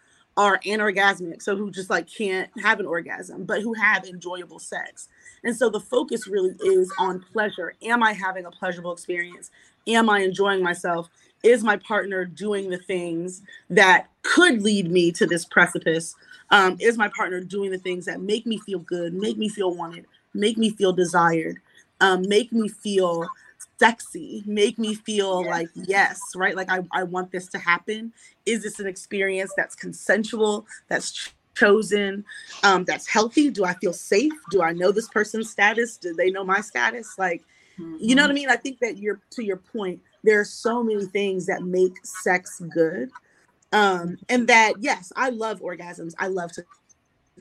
[0.40, 5.08] are anorgasmic, so who just like can't have an orgasm, but who have enjoyable sex.
[5.44, 7.74] And so the focus really is on pleasure.
[7.82, 9.50] Am I having a pleasurable experience?
[9.86, 11.10] Am I enjoying myself?
[11.42, 16.14] Is my partner doing the things that could lead me to this precipice?
[16.48, 19.74] Um, is my partner doing the things that make me feel good, make me feel
[19.74, 21.58] wanted, make me feel desired,
[22.00, 23.28] um, make me feel
[23.80, 26.54] sexy, make me feel like yes, right?
[26.54, 28.12] Like I, I want this to happen.
[28.44, 32.24] Is this an experience that's consensual, that's ch- chosen,
[32.62, 33.48] um, that's healthy?
[33.50, 34.34] Do I feel safe?
[34.50, 35.96] Do I know this person's status?
[35.96, 37.18] Do they know my status?
[37.18, 37.42] Like,
[37.98, 38.50] you know what I mean?
[38.50, 42.60] I think that you're to your point, there are so many things that make sex
[42.74, 43.10] good.
[43.72, 46.12] Um, and that yes, I love orgasms.
[46.18, 46.64] I love to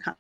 [0.02, 0.15] come.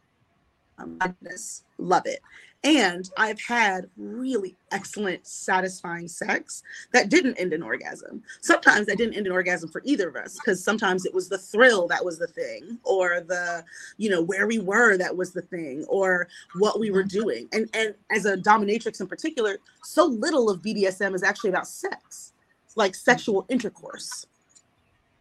[0.97, 2.19] goodness, love it.
[2.65, 8.21] And I've had really excellent, satisfying sex that didn't end in orgasm.
[8.41, 11.37] Sometimes that didn't end in orgasm for either of us because sometimes it was the
[11.37, 13.63] thrill that was the thing, or the,
[13.97, 17.19] you know, where we were that was the thing, or what we were mm-hmm.
[17.19, 17.49] doing.
[17.53, 22.33] And and as a dominatrix in particular, so little of BDSM is actually about sex,
[22.65, 24.25] it's like sexual intercourse.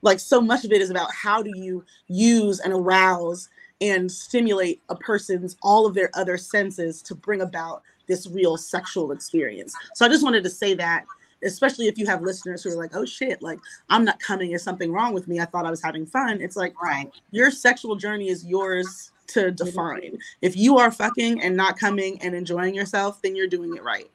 [0.03, 3.49] Like so much of it is about how do you use and arouse
[3.81, 9.13] and stimulate a person's all of their other senses to bring about this real sexual
[9.13, 9.75] experience.
[9.95, 11.05] So I just wanted to say that,
[11.45, 13.61] especially if you have listeners who are like, oh shit, like
[13.91, 15.41] I'm not coming, is something wrong with me?
[15.41, 16.41] I thought I was having fun.
[16.41, 17.11] It's like, Right.
[17.31, 20.19] your sexual journey is yours to define.
[20.43, 24.11] If you are fucking and not coming and enjoying yourself, then you're doing it right.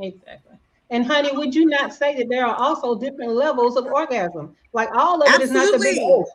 [0.00, 0.56] Exactly.
[0.90, 4.54] And honey, would you not say that there are also different levels of orgasm?
[4.72, 6.04] Like all of it is not the big Absolutely.
[6.04, 6.26] O.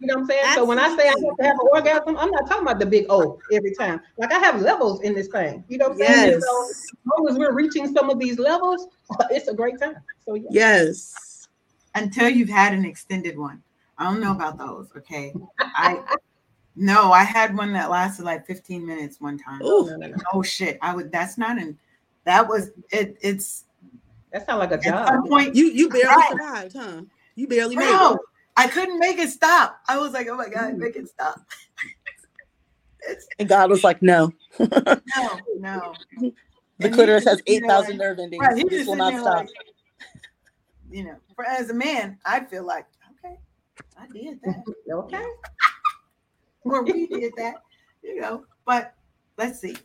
[0.00, 0.54] You know what I'm saying?
[0.54, 2.86] So when I say I have to have an orgasm, I'm not talking about the
[2.86, 4.00] big O every time.
[4.16, 5.64] Like I have levels in this thing.
[5.68, 6.30] You know what I'm saying?
[6.30, 6.44] Yes.
[6.44, 8.86] So as long as we're reaching some of these levels,
[9.30, 9.96] it's a great time.
[10.24, 10.48] So yeah.
[10.50, 11.48] Yes.
[11.96, 13.62] Until you've had an extended one.
[13.98, 14.88] I don't know about those.
[14.96, 15.34] Okay.
[15.58, 16.00] I
[16.76, 19.62] no, I had one that lasted like 15 minutes one time.
[19.62, 19.90] Ooh.
[20.32, 20.78] Oh shit.
[20.80, 21.76] I would that's not an
[22.22, 23.64] that was it it's
[24.32, 25.08] That sounds like a at job.
[25.08, 26.30] some point You you barely Right.
[26.30, 27.02] survived, huh?
[27.34, 28.20] You barely made Bro, it.
[28.58, 29.80] I couldn't make it stop.
[29.88, 30.78] I was like, oh my God, mm.
[30.78, 31.40] make it stop.
[33.38, 34.32] And God was like, no.
[34.58, 34.68] no,
[35.58, 35.94] no.
[36.20, 36.32] The
[36.80, 38.44] And clitoris has 8,000 like- nerve endings.
[38.44, 39.36] Right, this will not stop.
[39.36, 39.48] like,
[40.90, 42.86] you know, for as a man, I feel like,
[43.24, 43.38] okay,
[43.96, 44.64] I did that.
[44.92, 45.24] Okay.
[46.64, 47.54] Or we did that,
[48.02, 48.44] you know.
[48.66, 48.92] But
[49.38, 49.76] let's see.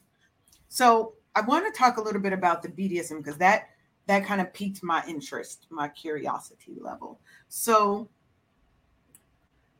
[0.67, 3.69] So I want to talk a little bit about the BDSM because that
[4.07, 7.21] that kind of piqued my interest, my curiosity level.
[7.47, 8.09] So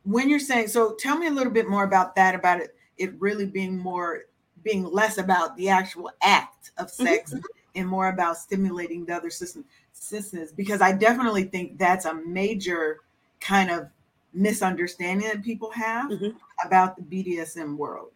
[0.04, 3.18] when you're saying, so tell me a little bit more about that, about it, it
[3.20, 4.22] really being more,
[4.62, 7.34] being less about the actual act of sex
[7.74, 13.00] and more about stimulating the other system systems, because I definitely think that's a major
[13.40, 13.88] kind of
[14.32, 16.34] misunderstanding that people have Mhm.
[16.64, 18.10] about the BDSM world.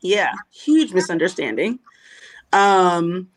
[0.00, 1.78] Yeah, huge misunderstanding.
[2.52, 3.30] Um,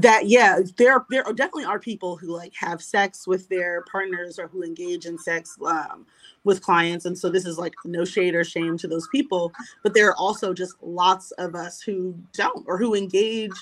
[0.00, 4.48] that yeah, there there definitely are people who like have sex with their partners or
[4.48, 6.06] who engage in sex um,
[6.44, 9.52] with clients, and so this is like no shade or shame to those people.
[9.82, 13.52] But there are also just lots of us who don't or who engage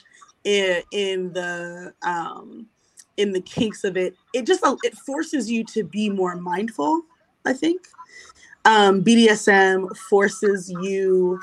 [0.45, 2.67] in in the um,
[3.17, 4.15] in the kinks of it.
[4.33, 7.03] It just it forces you to be more mindful.
[7.45, 7.89] I think
[8.65, 11.41] um, BDSM forces you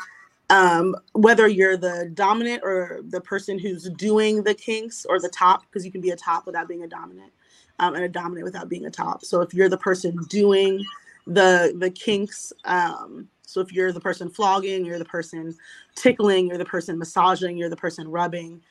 [0.50, 5.64] um, whether you're the dominant or the person who's doing the kinks or the top,
[5.64, 7.32] because you can be a top without being a dominant,
[7.80, 9.26] um, and a dominant without being a top.
[9.26, 10.84] So if you're the person doing
[11.26, 15.56] the the kinks, um, so if you're the person flogging, you're the person
[15.96, 18.62] tickling, you're the person massaging, you're the person rubbing,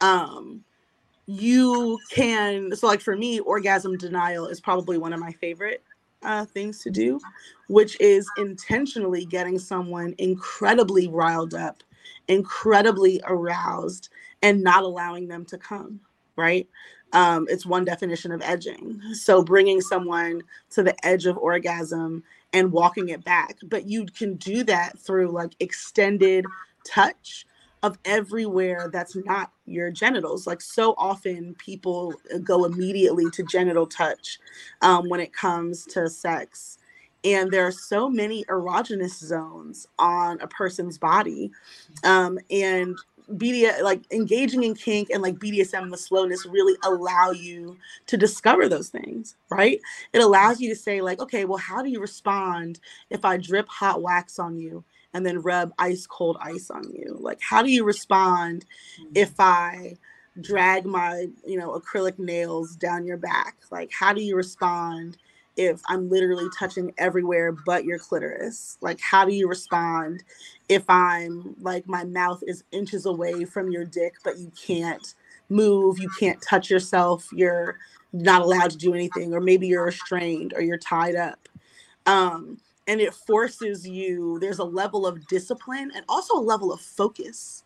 [0.00, 0.62] um,
[1.26, 2.74] you can.
[2.76, 5.82] So like for me, orgasm denial is probably one of my favorite
[6.24, 7.20] uh, things to do,
[7.68, 11.82] which is intentionally getting someone incredibly riled up,
[12.28, 14.10] incredibly aroused,
[14.42, 16.00] and not allowing them to come,
[16.36, 16.68] right?
[17.12, 19.00] Um, it's one definition of edging.
[19.14, 23.56] So bringing someone to the edge of orgasm and walking it back.
[23.64, 26.46] But you can do that through like extended
[26.86, 27.46] touch
[27.82, 30.46] of everywhere that's not your genitals.
[30.46, 32.14] Like so often people
[32.44, 34.38] go immediately to genital touch
[34.82, 36.78] um, when it comes to sex.
[37.24, 41.52] And there are so many erogenous zones on a person's body.
[42.04, 42.96] Um, and
[43.32, 48.68] BD, like engaging in kink and like BDSM the slowness really allow you to discover
[48.68, 49.80] those things, right?
[50.12, 53.68] It allows you to say, like, okay, well, how do you respond if I drip
[53.68, 57.16] hot wax on you and then rub ice cold ice on you?
[57.20, 58.64] Like, how do you respond
[59.14, 59.96] if I
[60.40, 63.56] drag my, you know, acrylic nails down your back?
[63.70, 65.18] Like, how do you respond
[65.56, 68.78] if I'm literally touching everywhere but your clitoris?
[68.80, 70.22] Like, how do you respond
[70.68, 75.14] if I'm like my mouth is inches away from your dick, but you can't
[75.48, 77.76] move, you can't touch yourself, you're
[78.12, 81.48] not allowed to do anything, or maybe you're restrained or you're tied up.
[82.06, 86.80] Um, and it forces you, there's a level of discipline and also a level of
[86.80, 87.56] focus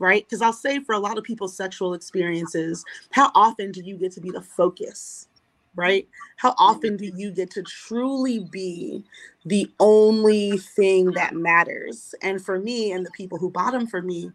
[0.00, 0.24] right?
[0.26, 4.12] Because I'll say for a lot of people's sexual experiences, how often do you get
[4.14, 5.28] to be the focus,
[5.76, 6.08] right?
[6.38, 9.04] How often do you get to truly be
[9.46, 12.14] the only thing that matters?
[12.22, 14.32] And for me and the people who bottom for me,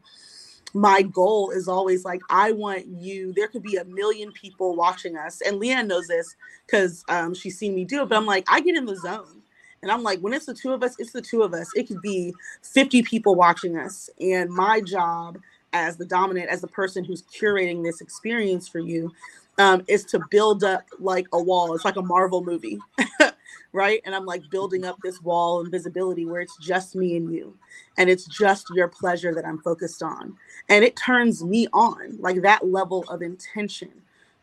[0.74, 3.34] my goal is always like I want you.
[3.34, 7.58] There could be a million people watching us, and Leanne knows this because um, she's
[7.60, 8.10] seen me do it.
[8.10, 9.39] But I'm like, I get in the zone,
[9.82, 11.70] And I'm like, when it's the two of us, it's the two of us.
[11.76, 14.10] It could be 50 people watching us.
[14.20, 15.38] And my job
[15.74, 19.12] as the dominant, as the person who's curating this experience for you,
[19.58, 21.74] um, is to build up like a wall.
[21.76, 22.80] It's like a Marvel movie,
[23.74, 24.02] right?
[24.06, 27.58] And I'm like building up this wall and visibility where it's just me and you,
[27.98, 30.36] and it's just your pleasure that I'm focused on.
[30.70, 33.92] And it turns me on, like that level of intention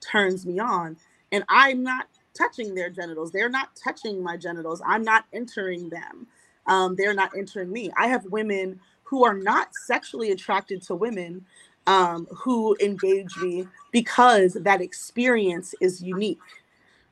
[0.00, 0.96] turns me on.
[1.32, 3.32] And I'm not touching their genitals.
[3.32, 4.82] They're not touching my genitals.
[4.86, 6.26] I'm not entering them.
[6.66, 7.90] Um, they're not entering me.
[7.96, 11.44] I have women who are not sexually attracted to women
[11.86, 16.40] um, who engage me because that experience is unique,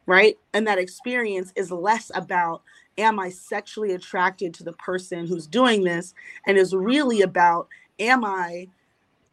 [0.06, 0.37] right?
[0.52, 2.62] And that experience is less about
[2.98, 6.14] am I sexually attracted to the person who's doing this
[6.46, 8.68] and is really about am I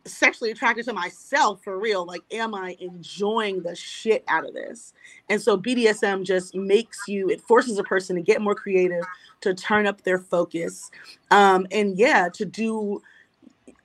[0.05, 4.93] sexually attracted to myself for real like am i enjoying the shit out of this?
[5.29, 9.03] And so bdsm just makes you it forces a person to get more creative
[9.41, 10.89] to turn up their focus
[11.29, 13.01] um and yeah to do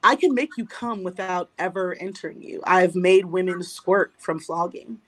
[0.03, 2.63] i can make you come without ever entering you.
[2.65, 4.99] I've made women squirt from flogging.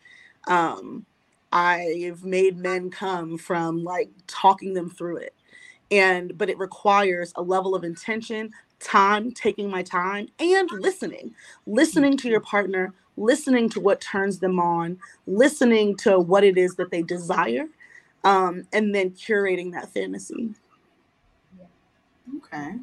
[0.46, 1.06] Um
[1.50, 5.34] i've made men come from like talking them through it.
[5.90, 11.34] And but it requires a level of intention time, taking my time, and listening,
[11.66, 16.76] listening to your partner, listening to what turns them on, listening to what it is
[16.76, 17.66] that they desire,
[18.24, 20.50] um, and then curating that fantasy.
[22.36, 22.74] Okay.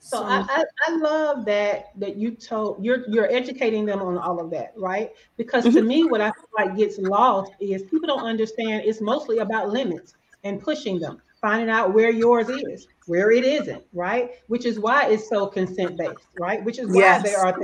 [0.00, 4.16] So, so I, I, I, love that that you told you're you're educating them on
[4.16, 5.10] all of that, right?
[5.36, 5.76] Because mm-hmm.
[5.76, 9.70] to me, what I feel like gets lost is people don't understand it's mostly about
[9.70, 14.30] limits and pushing them finding out where yours is, where it isn't, right?
[14.48, 16.62] Which is why it's so consent based, right?
[16.64, 17.22] Which is why yes.
[17.22, 17.58] there are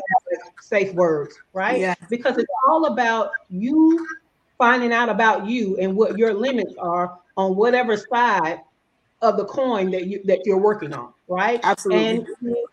[0.60, 1.80] safe words, right?
[1.80, 1.96] Yes.
[2.08, 4.06] Because it's all about you
[4.58, 8.60] finding out about you and what your limits are on whatever side
[9.22, 11.60] of the coin that you that you're working on, right?
[11.62, 12.26] Absolutely.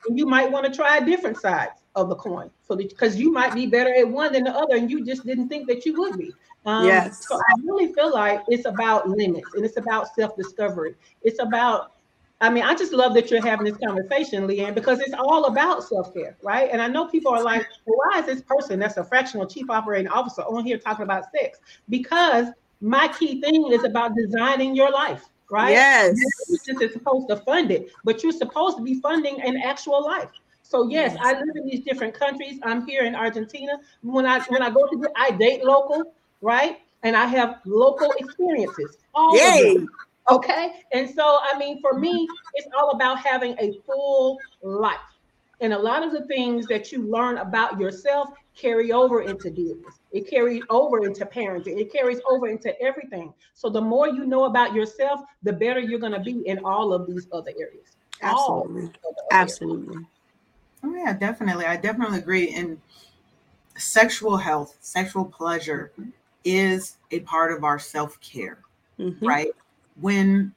[0.07, 3.53] And you might want to try different sides of the coin, so because you might
[3.53, 6.17] be better at one than the other, and you just didn't think that you would
[6.17, 6.33] be.
[6.65, 7.27] Um, yes.
[7.27, 10.95] So I really feel like it's about limits and it's about self discovery.
[11.23, 11.93] It's about,
[12.39, 15.83] I mean, I just love that you're having this conversation, Leanne, because it's all about
[15.83, 16.69] self care, right?
[16.71, 19.69] And I know people are like, well, why is this person that's a fractional chief
[19.69, 21.59] operating officer on here talking about sex?
[21.89, 22.47] Because
[22.79, 25.71] my key thing is about designing your life, right?
[25.71, 26.15] Yes.
[26.49, 30.29] It's supposed to fund it, but you're supposed to be funding an actual life.
[30.71, 32.59] So yes, I live in these different countries.
[32.63, 33.73] I'm here in Argentina.
[34.01, 36.79] When I when I go to the, I date local right?
[37.03, 38.97] And I have local experiences.
[39.13, 39.85] All Yay.
[40.29, 40.83] Okay.
[40.93, 44.97] And so, I mean, for me, it's all about having a full life.
[45.61, 49.99] And a lot of the things that you learn about yourself carry over into business.
[50.11, 51.79] It carries over into parenting.
[51.79, 53.33] It carries over into everything.
[53.53, 56.93] So the more you know about yourself, the better you're going to be in all
[56.93, 57.95] of these other areas.
[58.21, 58.91] Absolutely.
[59.31, 59.95] Absolutely.
[59.95, 60.07] Areas.
[60.83, 61.65] Oh yeah, definitely.
[61.65, 62.53] I definitely agree.
[62.53, 62.79] And
[63.77, 65.91] sexual health, sexual pleasure
[66.43, 68.59] is a part of our self care,
[68.99, 69.25] mm-hmm.
[69.25, 69.51] right?
[69.99, 70.53] When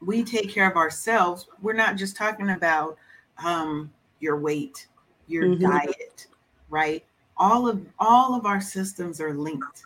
[0.00, 2.96] we take care of ourselves, we're not just talking about
[3.42, 4.86] um, your weight,
[5.26, 5.62] your mm-hmm.
[5.62, 6.26] diet,
[6.70, 7.04] right?
[7.36, 9.84] All of all of our systems are linked.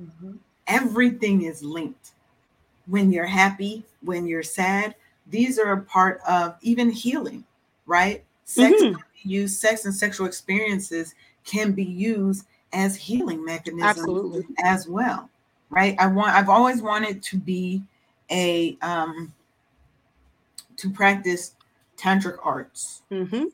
[0.00, 0.32] Mm-hmm.
[0.66, 2.12] Everything is linked.
[2.86, 4.94] When you're happy, when you're sad,
[5.26, 7.44] these are a part of even healing,
[7.86, 8.24] right?
[8.44, 9.00] Sex mm-hmm.
[9.22, 14.44] use sex and sexual experiences can be used as healing mechanisms Absolutely.
[14.62, 15.30] as well
[15.70, 17.82] right i want i've always wanted to be
[18.30, 19.32] a um
[20.76, 21.54] to practice
[21.96, 23.44] tantric arts mm-hmm.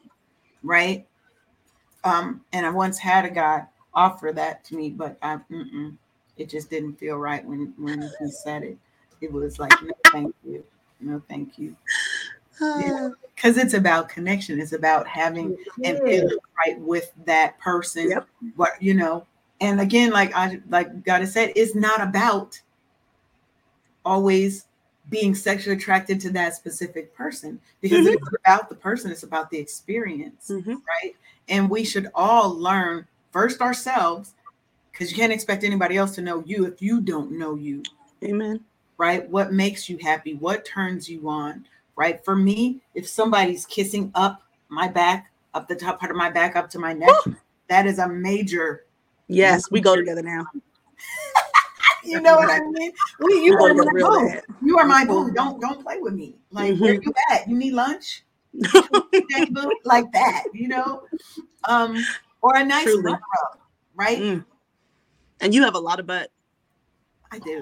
[0.63, 1.07] right
[2.05, 5.39] um and i once had a guy offer that to me but i
[6.37, 8.79] it just didn't feel right when when he said it
[9.21, 10.65] it was like no thank you
[11.01, 11.77] no thank you
[12.61, 14.61] because it's about connection.
[14.61, 18.11] It's about having an right with that person.
[18.11, 18.29] Yep.
[18.57, 19.27] What you know,
[19.61, 22.61] and again, like I like Goddess said, it's not about
[24.05, 24.67] always
[25.09, 28.15] being sexually attracted to that specific person because mm-hmm.
[28.15, 29.11] it's about the person.
[29.11, 30.71] It's about the experience, mm-hmm.
[30.71, 31.15] right?
[31.49, 34.35] And we should all learn first ourselves
[34.93, 37.83] because you can't expect anybody else to know you if you don't know you.
[38.23, 38.61] Amen.
[38.99, 39.29] Right?
[39.29, 40.35] What makes you happy?
[40.35, 41.67] What turns you on?
[42.01, 42.25] Right?
[42.25, 46.57] For me, if somebody's kissing up my back, up the top part of my back,
[46.57, 47.15] up to my neck,
[47.69, 48.87] that is a major.
[49.29, 50.47] Yes, we go together now.
[52.05, 52.93] you know what I mean?
[53.21, 54.31] We, you, are my boo.
[54.63, 55.31] you are my boo.
[55.33, 56.37] Don't don't play with me.
[56.51, 56.83] Like mm-hmm.
[56.83, 57.47] where you at?
[57.47, 58.25] You need lunch?
[59.85, 61.03] like that, you know?
[61.69, 62.03] Um,
[62.41, 63.21] or a nice rub,
[63.95, 64.19] right?
[64.19, 64.45] Mm.
[65.43, 66.31] And you have a lot of butt.
[67.33, 67.61] I do.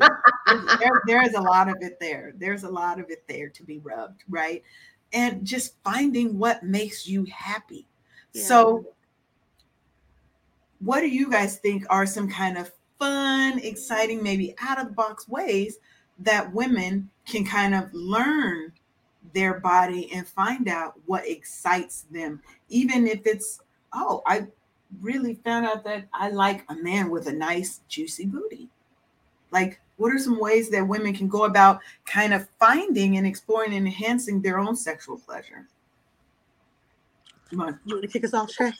[0.78, 2.32] there, there is a lot of it there.
[2.36, 4.62] There's a lot of it there to be rubbed, right?
[5.12, 7.86] And just finding what makes you happy.
[8.32, 8.44] Yeah.
[8.44, 8.86] So,
[10.80, 14.92] what do you guys think are some kind of fun, exciting, maybe out of the
[14.92, 15.78] box ways
[16.20, 18.72] that women can kind of learn
[19.34, 23.60] their body and find out what excites them, even if it's,
[23.92, 24.46] oh, I
[25.00, 28.68] really found out that I like a man with a nice, juicy booty.
[29.50, 33.74] Like, what are some ways that women can go about kind of finding and exploring
[33.74, 35.66] and enhancing their own sexual pleasure?
[37.50, 37.80] Come on.
[37.84, 38.72] You want to kick us off, Trey?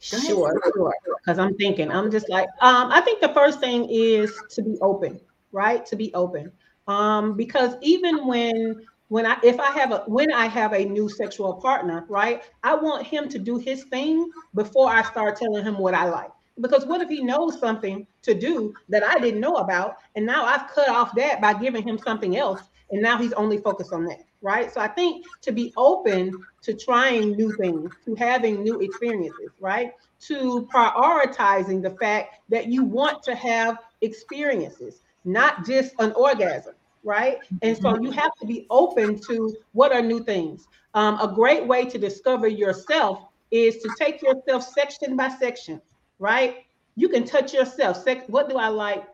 [0.00, 0.94] Sure, sure.
[1.18, 4.76] Because I'm thinking, I'm just like, um, I think the first thing is to be
[4.82, 5.18] open,
[5.52, 5.86] right?
[5.86, 6.52] To be open.
[6.86, 11.08] Um, because even when when I if I have a when I have a new
[11.08, 12.42] sexual partner, right?
[12.62, 16.30] I want him to do his thing before I start telling him what I like.
[16.60, 20.44] Because what if he knows something to do that I didn't know about, and now
[20.44, 24.04] I've cut off that by giving him something else, and now he's only focused on
[24.04, 24.72] that, right?
[24.72, 26.32] So I think to be open
[26.62, 29.92] to trying new things, to having new experiences, right?
[30.28, 37.38] To prioritizing the fact that you want to have experiences, not just an orgasm, right?
[37.62, 40.68] And so you have to be open to what are new things.
[40.94, 45.80] Um, a great way to discover yourself is to take yourself section by section,
[46.18, 46.64] right?
[46.96, 48.04] You can touch yourself.
[48.28, 49.04] What do I like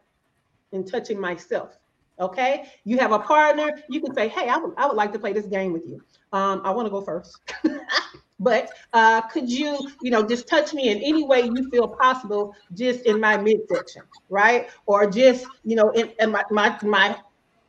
[0.72, 1.78] in touching myself?
[2.20, 2.66] Okay.
[2.84, 3.70] You have a partner.
[3.88, 6.02] You can say, Hey, I would, I would like to play this game with you.
[6.32, 7.38] Um, I want to go first.
[8.40, 12.54] but uh, could you, you know, just touch me in any way you feel possible,
[12.74, 14.68] just in my midsection, right?
[14.86, 17.16] Or just, you know, in, in my, my, my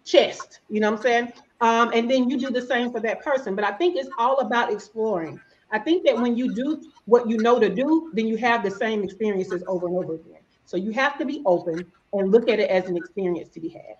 [0.03, 1.33] chest, you know what I'm saying?
[1.61, 3.55] Um, and then you do the same for that person.
[3.55, 5.39] But I think it's all about exploring.
[5.71, 8.71] I think that when you do what you know to do, then you have the
[8.71, 10.41] same experiences over and over again.
[10.65, 13.69] So you have to be open and look at it as an experience to be
[13.69, 13.95] had.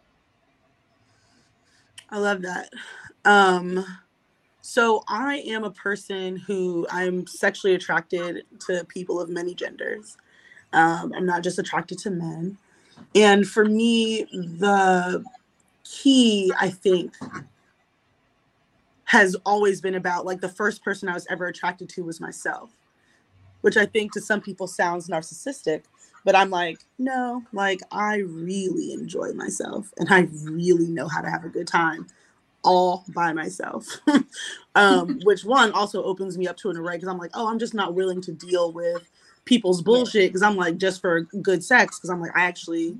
[2.10, 2.70] I love that.
[3.24, 3.86] Um,
[4.62, 10.18] so I am a person who I'm sexually attracted to people of many genders.
[10.74, 12.58] Um, I'm not just attracted to men.
[13.16, 15.24] And for me, the
[15.84, 17.16] key, I think,
[19.12, 22.72] has always been about like the first person I was ever attracted to was myself,
[23.60, 25.84] which I think to some people sounds narcissistic,
[26.24, 31.30] but I'm like, no, like I really enjoy myself and I really know how to
[31.30, 32.08] have a good time
[32.64, 33.86] all by myself.
[34.76, 37.60] um, which one also opens me up to an array because I'm like, oh, I'm
[37.60, 39.10] just not willing to deal with
[39.44, 42.98] people's bullshit because I'm like, just for good sex, because I'm like, I actually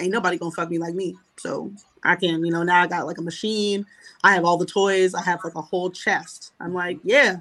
[0.00, 1.16] ain't nobody gonna fuck me like me.
[1.36, 1.72] So
[2.02, 3.86] I can, you know, now I got like a machine.
[4.22, 5.14] I have all the toys.
[5.14, 6.52] I have like a whole chest.
[6.60, 7.36] I'm like, yeah,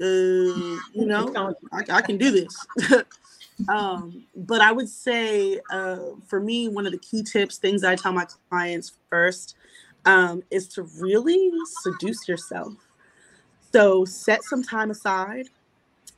[0.00, 2.66] uh, you know, I, I can do this.
[3.68, 7.96] um, but I would say uh, for me, one of the key tips, things I
[7.96, 9.56] tell my clients first,
[10.04, 11.50] um, is to really
[11.82, 12.72] seduce yourself.
[13.72, 15.48] So set some time aside.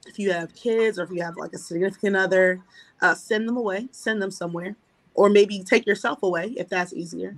[0.06, 2.60] If you have kids or if you have like a significant other,
[3.00, 4.76] uh, send them away, send them somewhere
[5.14, 7.36] or maybe take yourself away if that's easier.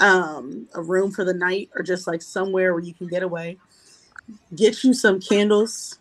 [0.00, 3.58] Um, a room for the night, or just like somewhere where you can get away.
[4.54, 5.98] Get you some candles.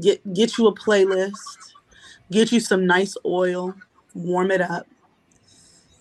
[0.00, 1.72] Get get you a playlist.
[2.30, 3.74] Get you some nice oil.
[4.14, 4.86] Warm it up.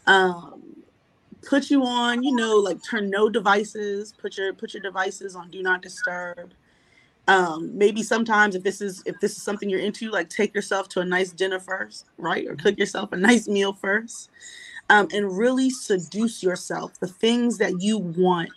[0.08, 0.84] Um,
[1.48, 4.14] put you on, you know, like turn no devices.
[4.20, 6.54] Put your put your devices on do not disturb
[7.28, 10.90] um maybe sometimes if this is if this is something you're into like take yourself
[10.90, 12.48] to a nice dinner first right?
[12.48, 14.30] Or cook yourself a nice meal first.
[14.90, 18.50] Um, and really seduce yourself the things that you want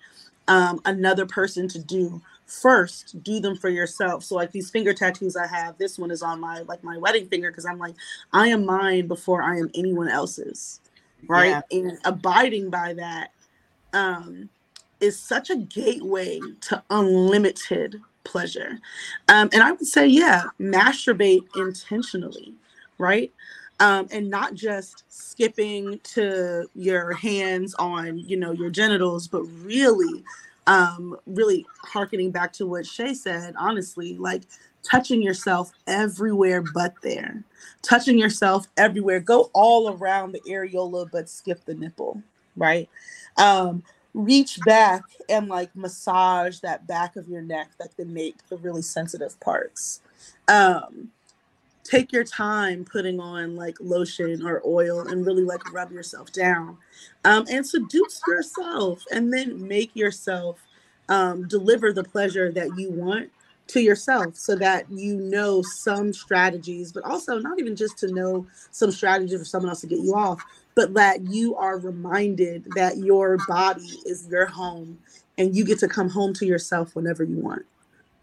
[0.48, 4.24] um, another person to do first do them for yourself.
[4.24, 7.28] So like these finger tattoos i have this one is on my like my wedding
[7.28, 7.94] finger because i'm like
[8.32, 10.80] i am mine before i am anyone else's
[11.28, 11.62] right?
[11.70, 11.78] Yeah.
[11.78, 13.30] and abiding by that
[13.92, 14.48] um
[15.00, 18.78] is such a gateway to unlimited pleasure.
[19.28, 22.52] Um, and I would say, yeah, masturbate intentionally,
[22.98, 23.32] right?
[23.80, 30.24] Um, and not just skipping to your hands on, you know, your genitals, but really,
[30.66, 34.42] um, really harkening back to what Sha' said, honestly, like
[34.82, 37.42] touching yourself everywhere but there,
[37.82, 39.20] touching yourself everywhere.
[39.20, 42.22] Go all around the areola, but skip the nipple,
[42.56, 42.88] right?
[43.36, 43.82] Um,
[44.16, 48.82] reach back and like massage that back of your neck that can make the really
[48.82, 50.00] sensitive parts.
[50.48, 51.10] Um,
[51.84, 56.76] take your time putting on like lotion or oil and really like rub yourself down
[57.24, 60.58] um, and seduce yourself and then make yourself
[61.10, 63.30] um, deliver the pleasure that you want
[63.68, 68.46] to yourself so that you know some strategies, but also not even just to know
[68.70, 70.40] some strategy for someone else to get you off,
[70.76, 74.98] but that you are reminded that your body is your home
[75.38, 77.64] and you get to come home to yourself whenever you want.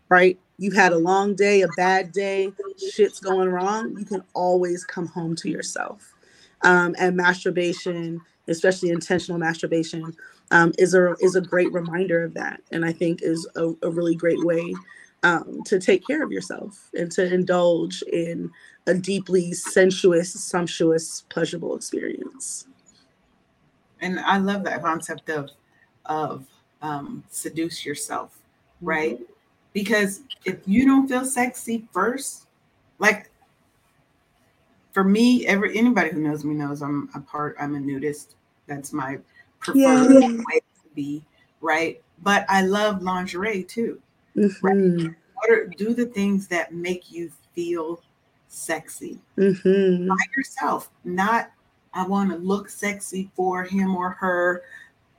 [0.08, 0.40] Right?
[0.58, 2.54] You've had a long day, a bad day,
[2.94, 3.98] shit's going wrong.
[3.98, 6.14] You can always come home to yourself.
[6.62, 10.16] Um, and masturbation, especially intentional masturbation,
[10.52, 13.90] um, is a is a great reminder of that, and I think is a, a
[13.90, 14.74] really great way
[15.24, 18.52] um, to take care of yourself and to indulge in
[18.88, 22.68] a deeply sensuous, sumptuous, pleasurable experience.
[24.02, 25.50] And I love that concept of
[26.06, 26.46] of
[26.82, 28.86] um, seduce yourself, mm-hmm.
[28.86, 29.16] right?
[29.16, 29.24] Mm-hmm.
[29.74, 32.48] Because if you don't feel sexy first,
[33.00, 33.32] like
[34.92, 37.56] for me, every anybody who knows me knows I'm a part.
[37.60, 38.36] I'm a nudist.
[38.68, 39.18] That's my
[39.60, 40.30] preferred yeah.
[40.30, 41.24] way to be,
[41.62, 42.02] right?
[42.22, 44.00] But I love lingerie too.
[44.36, 44.66] Mm-hmm.
[44.66, 45.16] Right?
[45.50, 48.02] Are, do the things that make you feel
[48.54, 50.08] sexy mm-hmm.
[50.08, 50.92] by yourself.
[51.04, 51.52] Not
[51.94, 54.64] I want to look sexy for him or her,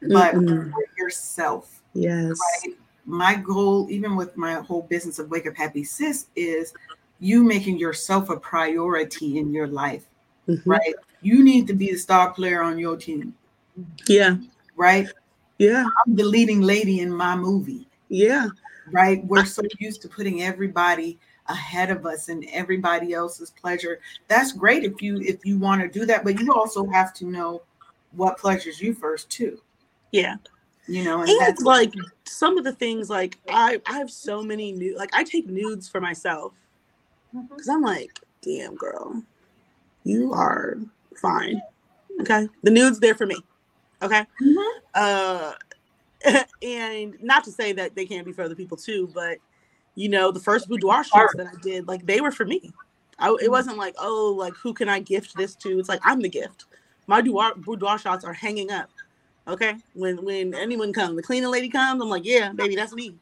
[0.02, 0.70] but mm-hmm.
[0.70, 1.82] for yourself.
[1.94, 2.38] Yes.
[2.64, 2.74] Right?
[3.06, 6.74] My goal, even with my whole business of Wake Up Happy Sis, is
[7.20, 10.04] you making yourself a priority in your life.
[10.48, 10.68] Mm-hmm.
[10.68, 10.94] Right.
[11.22, 13.34] You need to be the star player on your team.
[14.08, 14.36] Yeah.
[14.76, 15.08] Right.
[15.58, 15.84] Yeah.
[16.06, 17.88] I'm the leading lady in my movie.
[18.08, 18.48] Yeah.
[18.90, 19.24] Right.
[19.24, 21.18] We're so used to putting everybody
[21.48, 24.00] ahead of us and everybody else's pleasure.
[24.28, 27.26] That's great if you if you want to do that, but you also have to
[27.26, 27.62] know
[28.12, 29.60] what pleasures you first too.
[30.12, 30.36] Yeah.
[30.86, 31.92] You know, and, and like
[32.24, 35.88] some of the things like I I have so many new like I take nudes
[35.88, 36.52] for myself
[37.32, 39.22] because I'm like, damn girl,
[40.04, 40.78] you are
[41.16, 41.60] fine.
[42.20, 42.48] Okay.
[42.62, 43.36] The nude's there for me.
[44.02, 44.24] Okay.
[44.42, 44.80] Mm-hmm.
[44.94, 45.52] Uh
[46.62, 49.38] and not to say that they can't be for other people too, but
[49.94, 52.72] you know, the first boudoir shoots that I did, like they were for me.
[53.18, 53.50] I, it mm-hmm.
[53.50, 55.78] wasn't like, oh, like who can I gift this to?
[55.78, 56.64] It's like I'm the gift.
[57.06, 58.90] My boudoir, boudoir shots are hanging up.
[59.46, 63.14] Okay, when when anyone comes, the cleaning lady comes, I'm like, yeah, baby, that's me.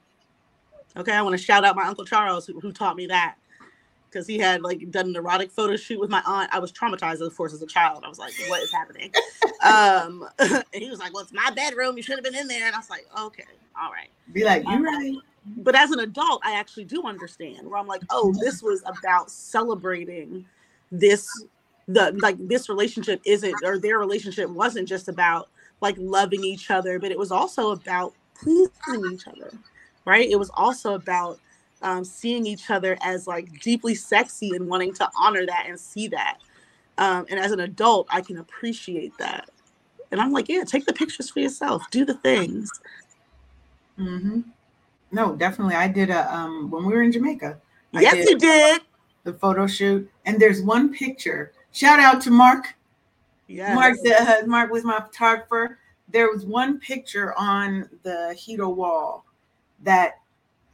[0.96, 3.36] Okay, I want to shout out my uncle Charles who, who taught me that
[4.12, 6.50] because he had like done an erotic photo shoot with my aunt.
[6.52, 8.04] I was traumatized, of course, as a child.
[8.04, 9.10] I was like, "What is happening?"
[9.64, 11.96] um, and he was like, "Well, it's my bedroom.
[11.96, 13.44] You should have been in there." And I was like, "Okay,
[13.80, 17.68] all right." Be like, "You right." But as an adult, I actually do understand.
[17.68, 20.44] Where I'm like, "Oh, this was about celebrating
[20.90, 21.28] this."
[21.88, 25.48] The like this relationship isn't, or their relationship wasn't just about
[25.80, 29.52] like loving each other, but it was also about pleasing each other,
[30.04, 30.28] right?
[30.28, 31.40] It was also about
[31.82, 36.08] um, seeing each other as like deeply sexy and wanting to honor that and see
[36.08, 36.38] that.
[36.98, 39.50] Um, and as an adult, I can appreciate that.
[40.10, 42.70] And I'm like, yeah, take the pictures for yourself, do the things.
[43.98, 44.40] Mm-hmm.
[45.12, 45.74] No, definitely.
[45.74, 47.60] I did a um when we were in Jamaica.
[47.94, 48.82] I yes, did you did
[49.24, 51.52] the photo shoot, and there's one picture.
[51.72, 52.74] Shout out to Mark.
[53.46, 53.96] Yeah, Mark.
[54.02, 55.78] The, uh, Mark was my photographer.
[56.08, 59.24] There was one picture on the Hedo wall
[59.82, 60.20] that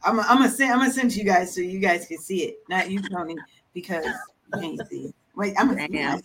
[0.03, 2.43] I'm, I'm gonna send I'm gonna send to you guys so you guys can see
[2.43, 2.59] it.
[2.69, 3.35] Not you, Tony,
[3.73, 5.15] because you can't see it.
[5.35, 6.21] Wait, I'm gonna.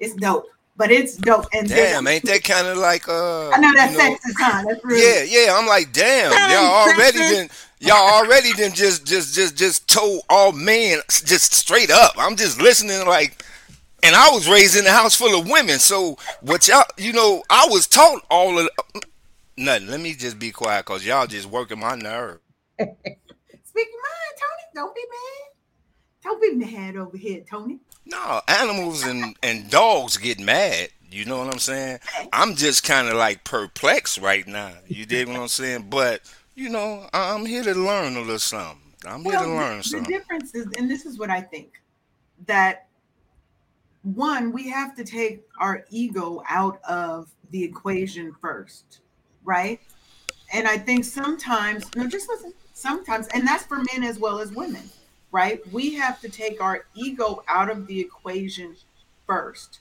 [0.00, 0.46] It's dope.
[0.78, 1.46] But it's dope.
[1.52, 4.64] And damn, ain't that kind of like uh I know that's you know, sexist, huh?
[4.68, 5.58] That's really Yeah, yeah.
[5.58, 7.50] I'm like, damn, y'all already did
[7.80, 12.12] y'all already did just just just just told all men just straight up.
[12.16, 13.44] I'm just listening like
[14.04, 15.80] and I was raised in a house full of women.
[15.80, 18.68] So what y'all you know, I was taught all of
[19.56, 19.88] nothing.
[19.88, 22.38] Let me just be quiet because y'all just working my nerve.
[22.78, 24.64] Speak your mind, Tony.
[24.76, 25.57] Don't be mad.
[26.22, 27.78] Don't be mad over here, Tony.
[28.04, 30.88] No, animals and, and dogs get mad.
[31.10, 32.00] You know what I'm saying?
[32.32, 34.72] I'm just kind of like perplexed right now.
[34.86, 35.86] You dig what I'm saying?
[35.88, 36.22] But
[36.54, 38.80] you know, I'm here to learn a little something.
[39.06, 40.12] I'm well, here to learn the, something.
[40.12, 41.80] The difference is, and this is what I think,
[42.46, 42.88] that
[44.02, 49.00] one, we have to take our ego out of the equation first,
[49.44, 49.80] right?
[50.52, 54.52] And I think sometimes, no, just listen sometimes, and that's for men as well as
[54.52, 54.82] women,
[55.32, 55.60] right?
[55.72, 58.76] We have to take our ego out of the equation
[59.26, 59.80] first.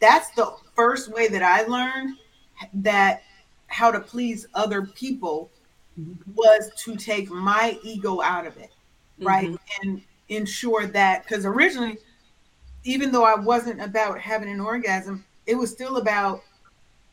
[0.00, 2.16] That's the first way that I learned
[2.74, 3.22] that
[3.68, 5.50] how to please other people
[6.34, 8.70] was to take my ego out of it,
[9.20, 9.50] right?
[9.50, 9.88] Mm-hmm.
[9.88, 11.98] And ensure that because originally,
[12.84, 16.42] even though I wasn't about having an orgasm, it was still about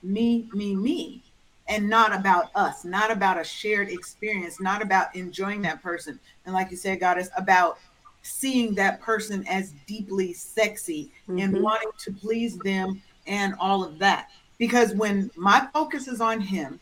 [0.02, 1.24] me, me, me
[1.68, 6.20] and not about us, not about a shared experience, not about enjoying that person.
[6.46, 7.78] And like you said, God, is about
[8.22, 11.40] seeing that person as deeply sexy mm-hmm.
[11.40, 14.30] and wanting to please them and all of that.
[14.58, 16.80] Because when my focus is on him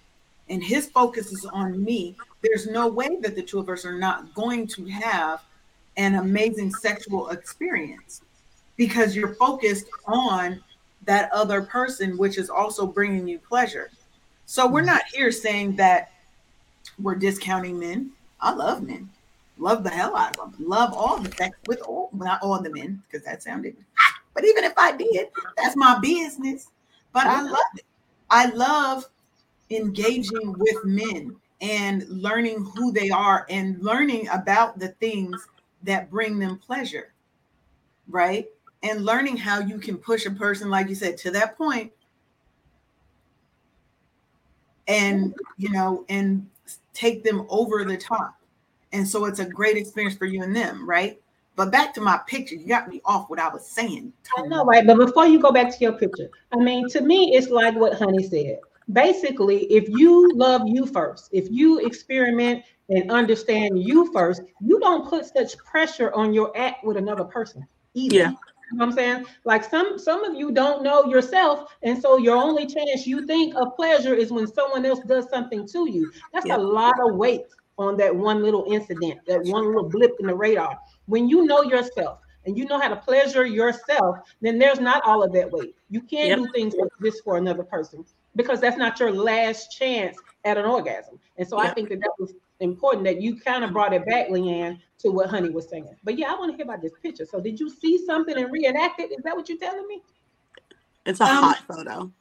[0.50, 3.98] and his focus is on me, there's no way that the two of us are
[3.98, 5.44] not going to have
[5.98, 8.22] an amazing sexual experience
[8.78, 10.64] because you're focused on
[11.06, 13.90] that other person, which is also bringing you pleasure.
[14.46, 14.88] So we're mm-hmm.
[14.88, 16.12] not here saying that
[17.00, 18.12] we're discounting men.
[18.40, 19.10] I love men,
[19.58, 22.70] love the hell out of them, love all the sex with all, not all the
[22.70, 23.76] men, because that sounded.
[24.34, 26.70] But even if I did, that's my business.
[27.14, 27.86] But I love it.
[28.30, 29.06] I love
[29.70, 35.48] engaging with men and learning who they are and learning about the things
[35.84, 37.14] that bring them pleasure,
[38.10, 38.48] right?
[38.84, 41.92] And learning how you can push a person, like you said, to that point
[44.88, 45.40] and mm-hmm.
[45.58, 46.48] you know and
[46.94, 48.36] take them over the top.
[48.94, 51.20] And so it's a great experience for you and them right?
[51.58, 54.66] But back to my picture you got me off what i was saying i know
[54.66, 54.86] right?
[54.86, 57.98] But before you go back to your picture i mean to me it's like what
[57.98, 58.60] honey said.
[58.92, 65.08] Basically if you love you first if you experiment and understand you first you don't
[65.08, 68.16] put such pressure on your act with another person either.
[68.16, 68.32] Yeah
[68.72, 69.26] you know what I'm saying?
[69.44, 73.56] Like some some of you don't know yourself, and so your only chance you think
[73.56, 76.12] of pleasure is when someone else does something to you.
[76.34, 77.46] That's a lot of weight
[77.78, 80.80] on that one little incident, that one little blip in the radar.
[81.08, 85.24] When you know yourself and you know how to pleasure yourself, then there's not all
[85.24, 85.76] of that weight.
[85.90, 86.38] You can't yep.
[86.38, 88.06] do things like this for another person
[88.36, 91.20] because that's not your last chance at an orgasm.
[91.38, 91.72] And so yep.
[91.72, 95.10] I think that that was important that you kind of brought it back, Leanne, to
[95.10, 95.88] what Honey was saying.
[96.04, 97.26] But yeah, I want to hear about this picture.
[97.26, 99.12] So did you see something and reenact it?
[99.12, 100.02] Is that what you're telling me?
[101.06, 102.12] It's a um, hot photo.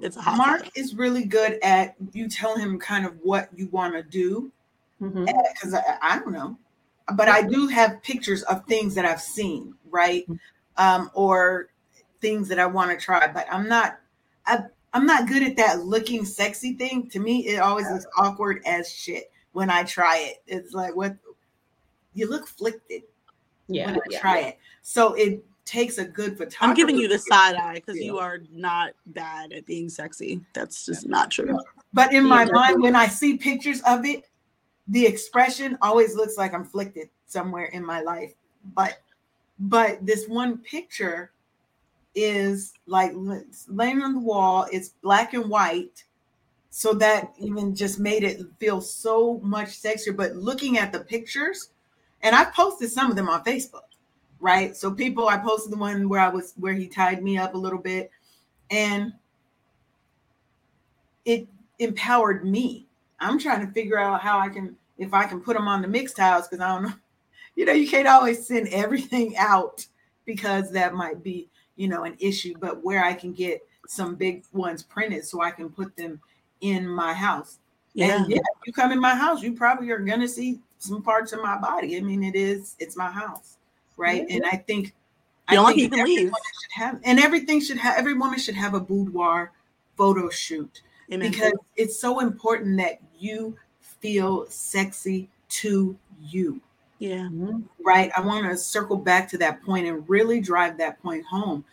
[0.00, 0.70] It's a hot Mark photo.
[0.74, 4.52] is really good at you tell him kind of what you want to do.
[5.00, 5.76] Because mm-hmm.
[5.76, 6.58] I, I, don't know.
[7.14, 10.24] But I do have pictures of things that I've seen, right?
[10.24, 10.34] Mm-hmm.
[10.78, 11.68] Um, or
[12.20, 13.98] things that I want to try, but I'm not
[14.46, 14.60] I
[14.92, 17.08] I'm not good at that looking sexy thing.
[17.10, 20.42] To me, it always looks awkward as shit when I try it.
[20.46, 21.16] It's like what
[22.12, 22.92] you look flicked
[23.68, 24.46] yeah, when I yeah, try yeah.
[24.48, 24.58] it.
[24.82, 26.58] So it takes a good photographer.
[26.60, 30.42] I'm giving you the side eye because you are not bad at being sexy.
[30.52, 31.58] That's just not true.
[31.94, 34.24] But in my mind, when I see pictures of it,
[34.88, 38.34] the expression always looks like I'm flicked somewhere in my life.
[38.74, 38.98] But
[39.58, 41.30] but this one picture
[42.14, 43.12] is like
[43.68, 44.66] laying on the wall.
[44.70, 46.04] It's black and white
[46.76, 50.14] so that even just made it feel so much sexier.
[50.14, 51.70] But looking at the pictures,
[52.20, 53.88] and I posted some of them on Facebook,
[54.40, 54.76] right?
[54.76, 57.56] So people, I posted the one where I was where he tied me up a
[57.56, 58.10] little bit,
[58.70, 59.14] and
[61.24, 61.48] it
[61.78, 62.86] empowered me.
[63.20, 65.88] I'm trying to figure out how I can if I can put them on the
[65.88, 66.92] MixTiles because I don't know.
[67.54, 69.86] You know, you can't always send everything out
[70.26, 74.44] because that might be, you know, an issue, but where I can get some big
[74.52, 76.20] ones printed so I can put them
[76.60, 77.58] in my house.
[77.94, 78.22] Yeah.
[78.22, 81.42] And yeah, you come in my house, you probably are gonna see some parts of
[81.42, 81.96] my body.
[81.96, 83.56] I mean, it is it's my house,
[83.96, 84.22] right?
[84.22, 84.36] Mm-hmm.
[84.36, 84.94] And I think
[85.50, 86.32] you I think every should
[86.74, 89.52] have and everything should have every woman should have a boudoir
[89.96, 90.82] photo shoot
[91.12, 91.30] Amen.
[91.30, 96.60] because it's so important that you feel sexy to you.
[96.98, 97.28] Yeah.
[97.84, 98.10] Right.
[98.16, 101.64] I want to circle back to that point and really drive that point home.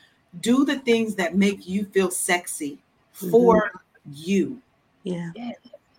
[0.42, 2.80] Do the things that make you feel sexy
[3.12, 4.12] for mm-hmm.
[4.14, 4.62] you.
[5.04, 5.32] Yeah.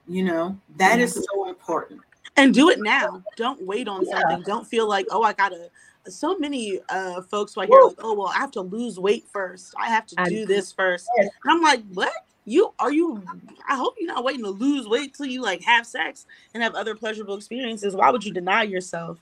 [0.06, 1.04] You know, that yeah.
[1.04, 2.00] is so important.
[2.36, 3.22] And do it now.
[3.36, 4.20] Don't wait on yeah.
[4.20, 4.42] something.
[4.42, 5.70] Don't feel like, oh, I gotta
[6.06, 9.74] so many uh folks right here like, oh well, I have to lose weight first.
[9.78, 11.08] I have to do this first.
[11.16, 12.12] And I'm like, what?
[12.44, 13.22] You are you
[13.66, 16.74] I hope you're not waiting to lose weight till you like have sex and have
[16.74, 17.96] other pleasurable experiences.
[17.96, 19.18] Why would you deny yourself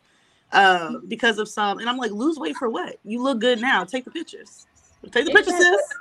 [0.50, 2.96] uh because of some and I'm like, lose weight for what?
[3.04, 3.84] You look good now.
[3.84, 4.66] Take the pictures.
[5.10, 5.94] Take the pictures, sis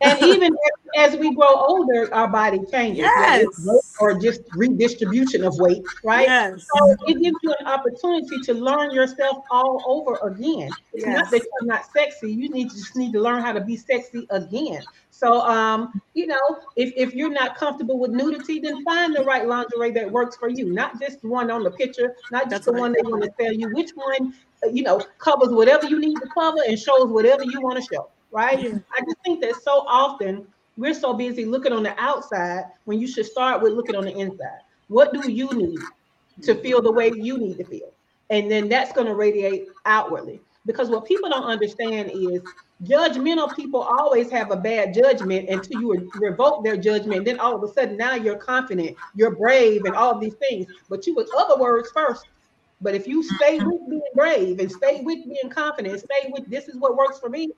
[0.00, 0.56] and even
[0.96, 2.98] as, we grow older, our body changes.
[2.98, 3.46] Yes.
[4.00, 6.26] Or just redistribution of weight, right?
[6.26, 6.66] Yes.
[6.74, 10.70] So it gives you an opportunity to learn yourself all over again.
[10.92, 11.16] It's yes.
[11.16, 12.32] not that you're not sexy.
[12.32, 14.82] You need to just need to learn how to be sexy again.
[15.10, 16.40] So um, you know,
[16.76, 20.48] if, if you're not comfortable with nudity, then find the right lingerie that works for
[20.48, 20.72] you.
[20.72, 22.80] Not just one on the picture, not just That's the right.
[22.80, 23.68] one they want to sell you.
[23.74, 24.32] Which one,
[24.72, 28.08] you know, covers whatever you need to cover and shows whatever you want to show
[28.30, 28.58] right?
[28.58, 33.06] I just think that so often we're so busy looking on the outside when you
[33.06, 34.60] should start with looking on the inside.
[34.88, 35.78] What do you need
[36.42, 37.92] to feel the way you need to feel?
[38.30, 40.40] And then that's going to radiate outwardly.
[40.66, 42.42] Because what people don't understand is
[42.84, 47.24] judgmental people always have a bad judgment until you revoke their judgment.
[47.24, 50.66] Then all of a sudden, now you're confident, you're brave, and all these things.
[50.88, 52.26] But you, with other words, first
[52.80, 56.68] but if you stay with being brave and stay with being confident, stay with this
[56.68, 57.50] is what works for me,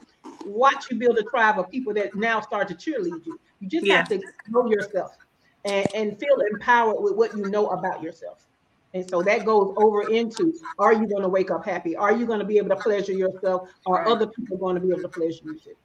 [0.45, 3.39] watch you build a tribe of people that now start to cheerlead you.
[3.61, 3.99] You just yeah.
[3.99, 5.16] have to know yourself.
[5.64, 8.47] and, and feel empowered with what you know about yourself.
[8.95, 11.97] And so that goes over into are you going to wake up happy?
[11.97, 13.70] Are you going to be able to pleasure yourself?
[13.87, 14.07] Or right.
[14.07, 15.76] other people going to be able to pleasure you too?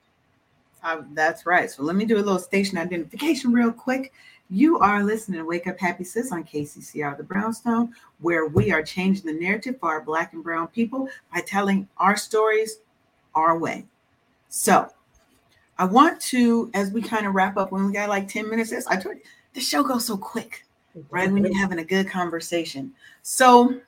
[0.83, 1.71] Uh, that's right.
[1.71, 4.13] So let me do a little station identification real quick.
[4.49, 8.81] You are listening to Wake Up Happy Sis on KCCR The Brownstone, where we are
[8.81, 12.79] changing the narrative for our Black and Brown people by telling our stories
[13.35, 13.85] our way.
[14.49, 14.89] So
[15.77, 18.73] I want to, as we kind of wrap up, when we got like 10 minutes,
[18.87, 19.21] I told you
[19.53, 20.65] the show goes so quick,
[21.09, 21.31] right?
[21.31, 22.93] When you're having a good conversation.
[23.21, 23.79] So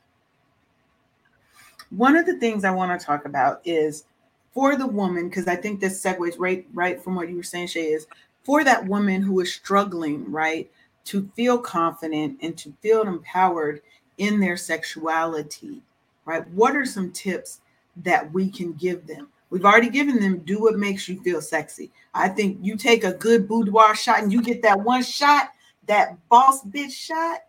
[1.89, 4.05] one of the things I want to talk about is
[4.53, 7.68] for the woman, because I think this segues right right from what you were saying,
[7.68, 8.07] Sha', is
[8.43, 10.70] for that woman who is struggling, right,
[11.05, 13.82] to feel confident and to feel empowered
[14.18, 15.82] in their sexuality,
[16.26, 16.47] right?
[16.49, 17.62] What are some tips
[17.97, 19.30] that we can give them?
[19.50, 21.91] We've already given them do what makes you feel sexy.
[22.14, 25.50] I think you take a good boudoir shot and you get that one shot,
[25.88, 27.41] that boss bitch shot,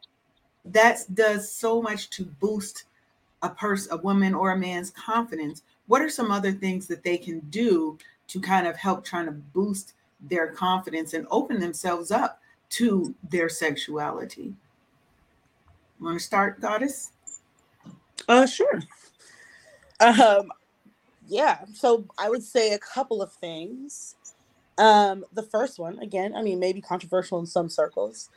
[0.65, 2.85] that does so much to boost
[3.43, 5.63] a person, a woman or a man's confidence.
[5.87, 7.99] What are some other things that they can do
[8.29, 12.41] to kind of help trying to boost their confidence and open themselves up
[12.71, 14.55] to their sexuality?
[16.01, 17.13] Want to start, Goddess?
[18.29, 18.81] Uh, sure.
[20.01, 20.51] Um,
[21.31, 24.17] yeah, so I would say a couple of things.
[24.79, 28.31] Um, the first one, again, I mean, maybe controversial in some circles.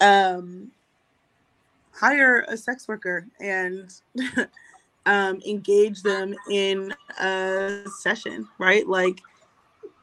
[0.00, 0.70] Um,
[1.92, 3.92] hire a sex worker and
[5.06, 8.86] um, engage them in a session, right?
[8.86, 9.20] Like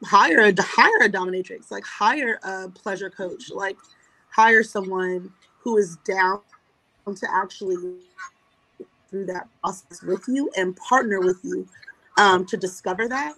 [0.04, 3.78] hire a hire a dominatrix, like hire a pleasure coach, like
[4.28, 6.42] hire someone who is down
[7.06, 7.76] to actually
[9.08, 11.66] through that process with you and partner with you
[12.16, 13.34] um, to discover that.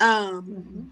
[0.00, 0.82] Um, mm-hmm.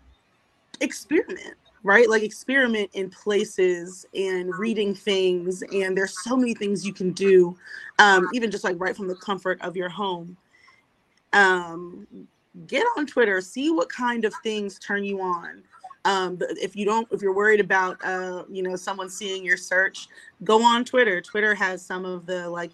[0.80, 2.08] Experiment, right?
[2.08, 7.56] Like experiment in places and reading things, and there's so many things you can do,
[7.98, 10.36] um, even just like right from the comfort of your home.
[11.32, 12.06] Um,
[12.66, 15.62] get on Twitter, see what kind of things turn you on.
[16.04, 20.08] Um, if you don't, if you're worried about, uh, you know, someone seeing your search,
[20.44, 21.20] go on Twitter.
[21.20, 22.70] Twitter has some of the like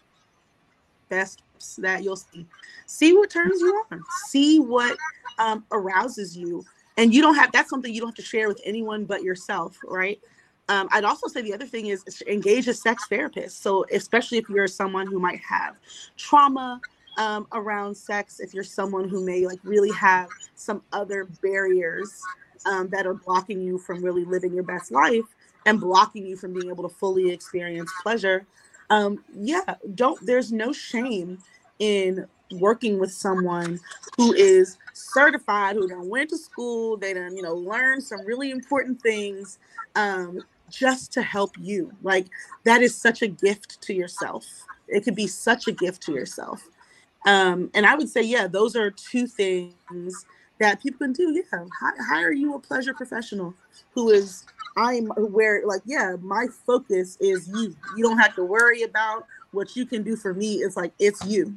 [1.09, 1.43] best
[1.77, 2.47] that you'll see.
[2.87, 4.03] See what turns you on.
[4.27, 4.97] See what
[5.39, 6.65] um, arouses you.
[6.97, 9.79] And you don't have that's something you don't have to share with anyone but yourself,
[9.85, 10.21] right?
[10.69, 13.63] Um, I'd also say the other thing is engage a sex therapist.
[13.63, 15.77] So especially if you're someone who might have
[16.17, 16.81] trauma
[17.19, 22.23] um, around sex, if you're someone who may like really have some other barriers
[22.67, 25.25] um, that are blocking you from really living your best life
[25.67, 28.47] and blocking you from being able to fully experience pleasure,
[28.91, 30.25] um, yeah, don't.
[30.25, 31.39] There's no shame
[31.83, 33.81] in working with someone
[34.17, 38.53] who is certified, who done went to school, they done, you know, learned some really
[38.53, 39.59] important things
[39.97, 41.93] um, just to help you.
[42.03, 42.27] Like
[42.63, 44.47] that is such a gift to yourself.
[44.87, 46.63] It could be such a gift to yourself.
[47.27, 50.25] Um, and I would say, yeah, those are two things
[50.61, 51.43] that people can do.
[51.53, 51.65] Yeah,
[52.09, 53.55] hire you a pleasure professional
[53.93, 54.45] who is
[54.77, 57.75] I'm where like yeah, my focus is you.
[57.97, 60.57] You don't have to worry about what you can do for me.
[60.57, 61.57] It's like it's you.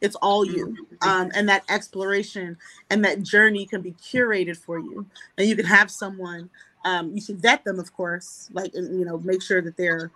[0.00, 0.68] It's all you.
[0.68, 1.08] Mm-hmm.
[1.08, 2.56] Um, and that exploration
[2.90, 5.06] and that journey can be curated for you.
[5.36, 6.50] And you can have someone,
[6.84, 10.10] um, you should vet them, of course, like, you know, make sure that they're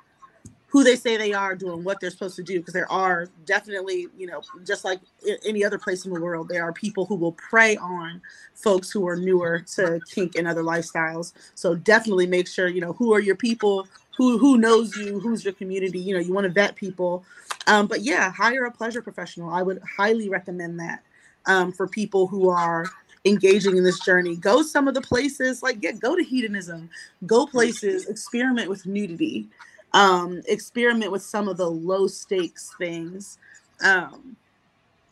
[0.74, 4.08] who they say they are doing what they're supposed to do because there are definitely
[4.18, 4.98] you know just like
[5.46, 8.20] any other place in the world there are people who will prey on
[8.54, 12.92] folks who are newer to kink and other lifestyles so definitely make sure you know
[12.94, 13.86] who are your people
[14.16, 17.24] who who knows you who's your community you know you want to vet people
[17.66, 21.02] um, but yeah hire a pleasure professional i would highly recommend that
[21.46, 22.86] um, for people who are
[23.24, 26.88] engaging in this journey go some of the places like yeah go to hedonism
[27.26, 29.46] go places experiment with nudity
[29.94, 33.38] um, experiment with some of the low stakes things.
[33.82, 34.36] Um,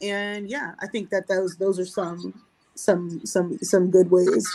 [0.02, 2.42] and yeah, I think that those those are some
[2.74, 4.46] some some some good ways.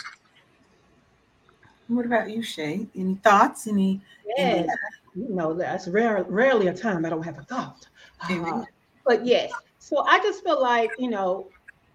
[1.88, 2.86] What about you, Sha'?
[2.96, 3.68] Any thoughts?
[3.68, 4.02] Any?
[4.26, 4.68] Yeah, any...
[5.16, 7.88] you know that's rare, rarely a time I don't have a thought.
[8.30, 8.64] Uh,
[9.06, 11.48] but yes, so I just feel like you know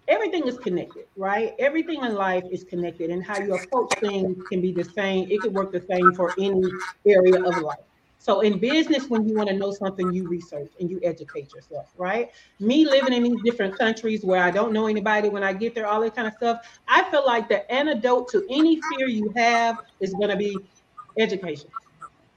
[0.07, 1.53] everything is connected, right?
[1.59, 5.29] Everything in life is connected, and how you approach things can be the same.
[5.29, 6.63] It could work the same for any
[7.05, 7.77] area of life.
[8.23, 11.91] So in business, when you want to know something, you research and you educate yourself,
[11.97, 12.31] right?
[12.57, 15.85] Me living in these different countries where I don't know anybody when I get there,
[15.85, 16.65] all that kind of stuff.
[16.87, 20.57] I feel like the antidote to any fear you have is going to be
[21.19, 21.69] education,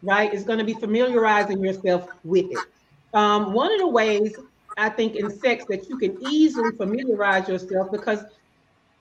[0.02, 0.34] right?
[0.34, 2.66] It's going to be familiarizing yourself with it.
[3.14, 4.36] Um, one of the ways
[4.76, 8.24] I think in sex that you can easily familiarize yourself because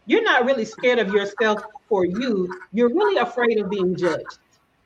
[0.05, 2.47] you're not really scared of yourself for you.
[2.73, 4.37] You're really afraid of being judged,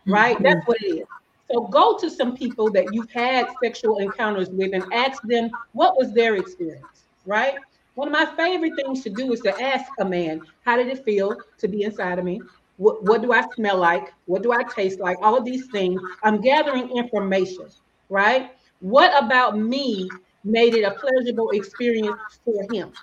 [0.07, 0.35] right?
[0.35, 0.43] Mm-hmm.
[0.43, 1.05] That's what it is.
[1.51, 5.97] So go to some people that you've had sexual encounters with and ask them what
[5.97, 7.55] was their experience, right?
[7.95, 11.03] One of my favorite things to do is to ask a man, how did it
[11.03, 12.41] feel to be inside of me?
[12.77, 14.13] What, what do I smell like?
[14.25, 15.17] What do I taste like?
[15.21, 15.99] All of these things.
[16.23, 17.67] I'm gathering information,
[18.09, 18.51] right?
[18.79, 20.07] What about me
[20.43, 22.93] made it a pleasurable experience for him,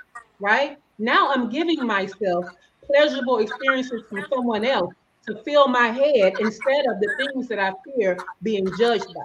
[0.41, 0.79] right?
[0.99, 2.47] Now I'm giving myself
[2.87, 4.95] pleasurable experiences from someone else
[5.27, 9.23] to fill my head instead of the things that I fear being judged by,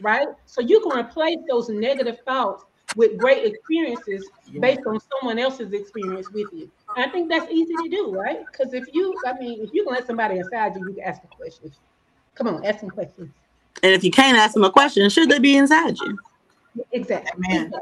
[0.00, 0.28] right?
[0.46, 4.28] So you can replace those negative thoughts with great experiences
[4.60, 6.70] based on someone else's experience with you.
[6.96, 8.40] And I think that's easy to do, right?
[8.50, 11.20] Because if you, I mean, if you can let somebody inside you, you can ask
[11.20, 11.78] them questions.
[12.34, 13.30] Come on, ask them questions.
[13.82, 16.18] And if you can't ask them a question, should they be inside you?
[16.92, 17.32] Exactly.
[17.48, 17.72] Man.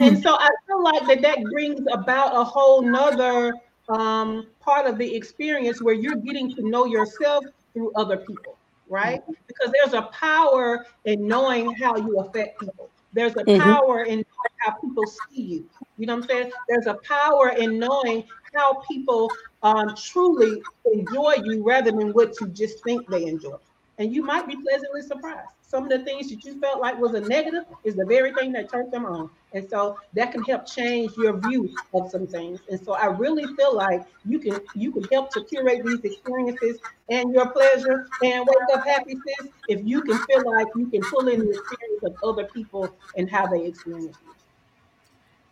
[0.00, 3.52] And so I feel like that that brings about a whole nother
[3.88, 8.56] um, part of the experience where you're getting to know yourself through other people,
[8.88, 9.22] right?
[9.22, 9.32] Mm-hmm.
[9.46, 12.90] Because there's a power in knowing how you affect people.
[13.12, 13.62] There's a mm-hmm.
[13.62, 14.24] power in
[14.58, 15.70] how people see you.
[15.96, 16.52] You know what I'm saying?
[16.68, 18.24] There's a power in knowing
[18.54, 19.30] how people
[19.62, 20.62] um, truly
[20.92, 23.56] enjoy you rather than what you just think they enjoy.
[23.98, 27.12] And you might be pleasantly surprised some of the things that you felt like was
[27.12, 29.28] a negative is the very thing that turned them on.
[29.52, 32.60] And so that can help change your view of some things.
[32.70, 36.78] And so I really feel like you can you can help to curate these experiences
[37.10, 41.02] and your pleasure and wake up happy sis if you can feel like you can
[41.02, 44.36] pull in the experience of other people and how they experience it.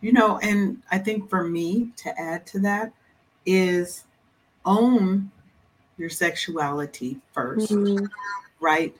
[0.00, 2.92] You know, and I think for me to add to that
[3.44, 4.04] is
[4.64, 5.30] own
[5.98, 8.04] your sexuality 1st mm-hmm.
[8.60, 8.94] right?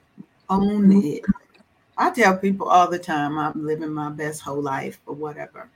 [0.49, 1.07] Own mm-hmm.
[1.07, 1.25] it.
[1.99, 5.69] I tell people all the time I'm living my best whole life or whatever.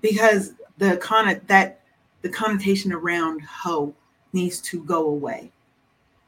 [0.00, 1.80] Because the con that
[2.22, 3.94] the connotation around hoe
[4.32, 5.50] needs to go away.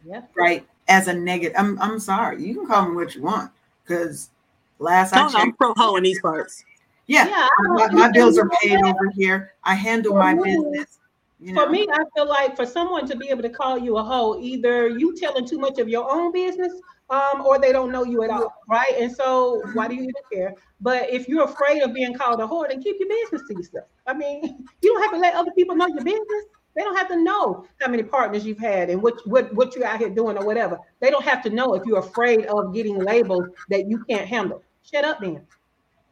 [0.04, 0.22] Yeah.
[0.36, 0.66] Right.
[0.88, 1.54] As a negative.
[1.56, 2.42] I'm I'm sorry.
[2.44, 3.52] You can call me what you want.
[3.84, 4.30] Because
[4.78, 6.64] last no, I checked, I'm pro hoe in these parts.
[7.06, 7.28] Yeah.
[7.28, 9.54] yeah my, my bills are paid over here.
[9.64, 10.99] I handle my business.
[11.40, 11.64] You know?
[11.64, 14.38] For me, I feel like for someone to be able to call you a hoe,
[14.40, 16.72] either you telling too much of your own business
[17.08, 18.94] um, or they don't know you at all, right?
[18.98, 20.54] And so why do you even care?
[20.80, 23.86] But if you're afraid of being called a whore, then keep your business to yourself.
[24.06, 26.44] I mean, you don't have to let other people know your business.
[26.76, 29.84] They don't have to know how many partners you've had and what what what you're
[29.84, 30.78] out here doing or whatever.
[31.00, 34.62] They don't have to know if you're afraid of getting labeled that you can't handle.
[34.88, 35.44] Shut up, then.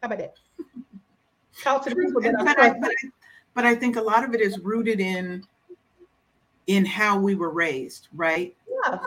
[0.03, 0.35] How about that?
[1.63, 2.71] Talk to the people that but, I,
[3.59, 5.45] but, I, think a lot of it is rooted in
[6.67, 8.55] in how we were raised, right?
[8.85, 8.99] Yeah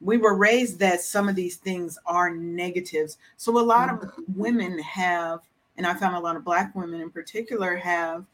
[0.00, 3.18] we were raised that some of these things are negatives.
[3.36, 4.22] So a lot of mm-hmm.
[4.36, 5.40] women have,
[5.76, 8.24] and I found a lot of black women in particular have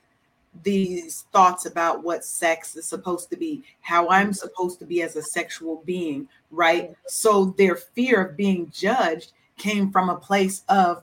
[0.62, 4.32] these thoughts about what sex is supposed to be, how I'm mm-hmm.
[4.32, 6.94] supposed to be as a sexual being, right?
[7.06, 11.02] So their fear of being judged came from a place of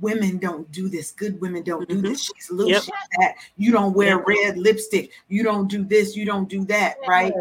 [0.00, 2.24] women don't do this, good women don't do this.
[2.24, 2.36] Mm-hmm.
[2.36, 2.82] She's loose, yep.
[2.82, 3.34] she's that.
[3.56, 4.26] You don't wear yep.
[4.26, 7.32] red lipstick, you don't do this, you don't do that, right?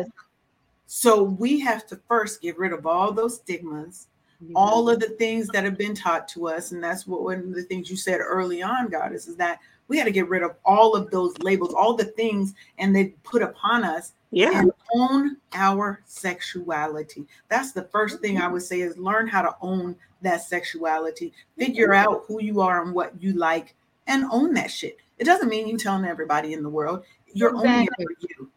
[0.87, 4.07] So we have to first get rid of all those stigmas,
[4.43, 4.55] mm-hmm.
[4.55, 6.71] all of the things that have been taught to us.
[6.71, 9.97] And that's what one of the things you said early on, Goddess, is that we
[9.97, 13.41] had to get rid of all of those labels, all the things and they put
[13.41, 14.13] upon us.
[14.31, 14.59] Yeah.
[14.59, 17.25] And own our sexuality.
[17.47, 19.95] That's the first thing I would say is learn how to own
[20.25, 21.33] that sexuality.
[21.57, 22.09] Figure mm-hmm.
[22.09, 23.75] out who you are and what you like
[24.07, 24.97] and own that shit.
[25.17, 27.03] It doesn't mean you telling everybody in the world.
[27.33, 27.69] You're exactly.
[27.69, 28.51] owning it for you.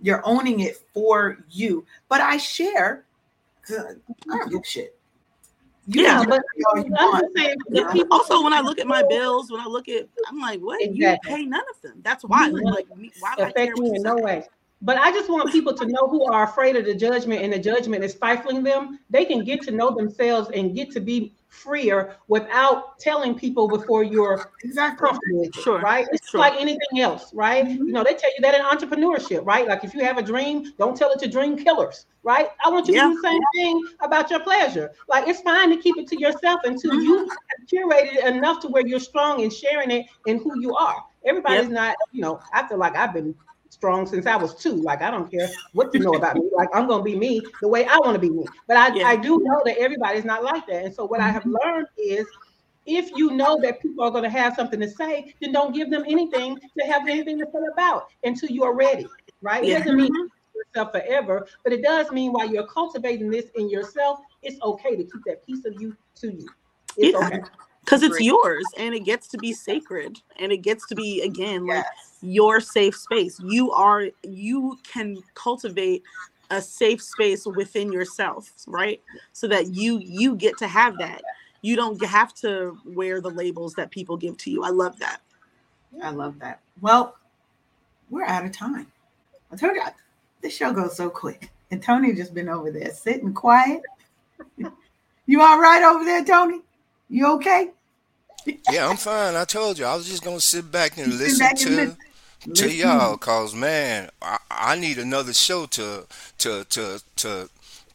[0.00, 1.84] You're owning it for you.
[2.08, 3.04] But I share
[3.60, 3.96] because
[4.30, 4.94] I don't give shit.
[5.90, 6.42] You yeah, but
[7.34, 7.56] saying,
[8.10, 10.82] also when I look at my bills, when I look at, I'm like, what?
[10.82, 11.30] Exactly.
[11.30, 12.00] You pay none of them.
[12.02, 12.50] That's why.
[12.50, 12.66] Mm-hmm.
[12.66, 12.86] Like,
[13.20, 14.46] why affect you in no way.
[14.80, 17.58] But I just want people to know who are afraid of the judgment and the
[17.58, 19.00] judgment is stifling them.
[19.10, 24.04] They can get to know themselves and get to be freer without telling people before
[24.04, 25.80] you're exactly comfortable with it, sure.
[25.80, 26.06] right?
[26.12, 26.40] It's sure.
[26.40, 27.64] like anything else, right?
[27.64, 27.86] Mm-hmm.
[27.86, 29.66] You know, they tell you that in entrepreneurship, right?
[29.66, 32.48] Like if you have a dream, don't tell it to dream killers, right?
[32.64, 33.04] I want you yeah.
[33.04, 34.92] to do the same thing about your pleasure.
[35.08, 37.00] Like it's fine to keep it to yourself until mm-hmm.
[37.00, 37.28] you have
[37.66, 41.02] curated it enough to where you're strong in sharing it and who you are.
[41.24, 41.70] Everybody's yep.
[41.70, 43.34] not, you know, I feel like I've been
[43.78, 44.74] strong since I was two.
[44.74, 46.50] Like I don't care what you know about me.
[46.54, 48.44] Like I'm gonna be me the way I want to be me.
[48.66, 49.06] But I, yeah.
[49.06, 50.84] I do know that everybody's not like that.
[50.84, 51.56] And so what I have mm-hmm.
[51.64, 52.26] learned is
[52.86, 55.90] if you know that people are going to have something to say, then don't give
[55.90, 59.06] them anything to have anything to say about until you are ready.
[59.40, 59.64] Right?
[59.64, 59.76] Yeah.
[59.76, 60.12] It doesn't mean
[60.54, 65.04] yourself forever, but it does mean while you're cultivating this in yourself, it's okay to
[65.04, 66.48] keep that piece of you to you.
[66.96, 67.26] It's yeah.
[67.26, 67.40] okay
[67.88, 71.66] because it's yours and it gets to be sacred and it gets to be again
[71.66, 72.18] like yes.
[72.20, 76.02] your safe space you are you can cultivate
[76.50, 79.00] a safe space within yourself, right?
[79.32, 81.22] So that you you get to have that.
[81.62, 84.64] You don't have to wear the labels that people give to you.
[84.64, 85.20] I love that.
[86.02, 86.60] I love that.
[86.80, 87.16] Well,
[88.10, 88.86] we're out of time.
[89.50, 89.82] I told you
[90.40, 91.50] this show goes so quick.
[91.70, 93.82] And Tony just been over there sitting quiet.
[95.26, 96.60] you all right over there, Tony?
[97.10, 97.70] You okay?
[98.70, 99.34] Yeah, I'm fine.
[99.34, 101.96] I told you I was just gonna sit back and listen back to and
[102.46, 102.54] listen.
[102.54, 106.06] to y'all, cause man, I, I need another show to
[106.38, 107.50] to to to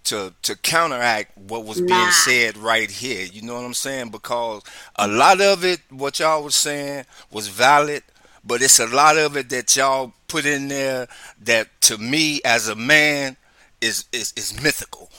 [0.06, 3.26] to to counteract what was being said right here.
[3.26, 4.10] You know what I'm saying?
[4.10, 4.64] Because
[4.96, 8.04] a lot of it, what y'all was saying, was valid,
[8.44, 11.08] but it's a lot of it that y'all put in there
[11.44, 13.38] that, to me as a man,
[13.82, 15.10] is is is mythical.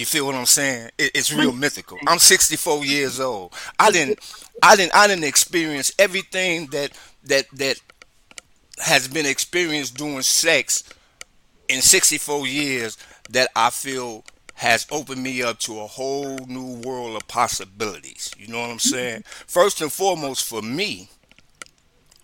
[0.00, 0.88] You feel what I'm saying?
[0.96, 1.98] It, it's real mythical.
[2.08, 3.52] I'm 64 years old.
[3.78, 4.18] I didn't,
[4.62, 7.78] I didn't, I didn't experience everything that that that
[8.78, 10.84] has been experienced during sex
[11.68, 12.96] in 64 years
[13.28, 14.24] that I feel
[14.54, 18.30] has opened me up to a whole new world of possibilities.
[18.38, 19.24] You know what I'm saying?
[19.26, 21.10] First and foremost, for me,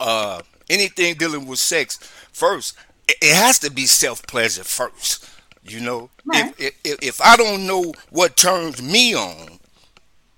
[0.01, 1.99] uh, anything dealing with sex,
[2.33, 2.75] first,
[3.07, 5.29] it, it has to be self pleasure first.
[5.69, 6.55] You know, right.
[6.59, 9.59] if, if if I don't know what turns me on,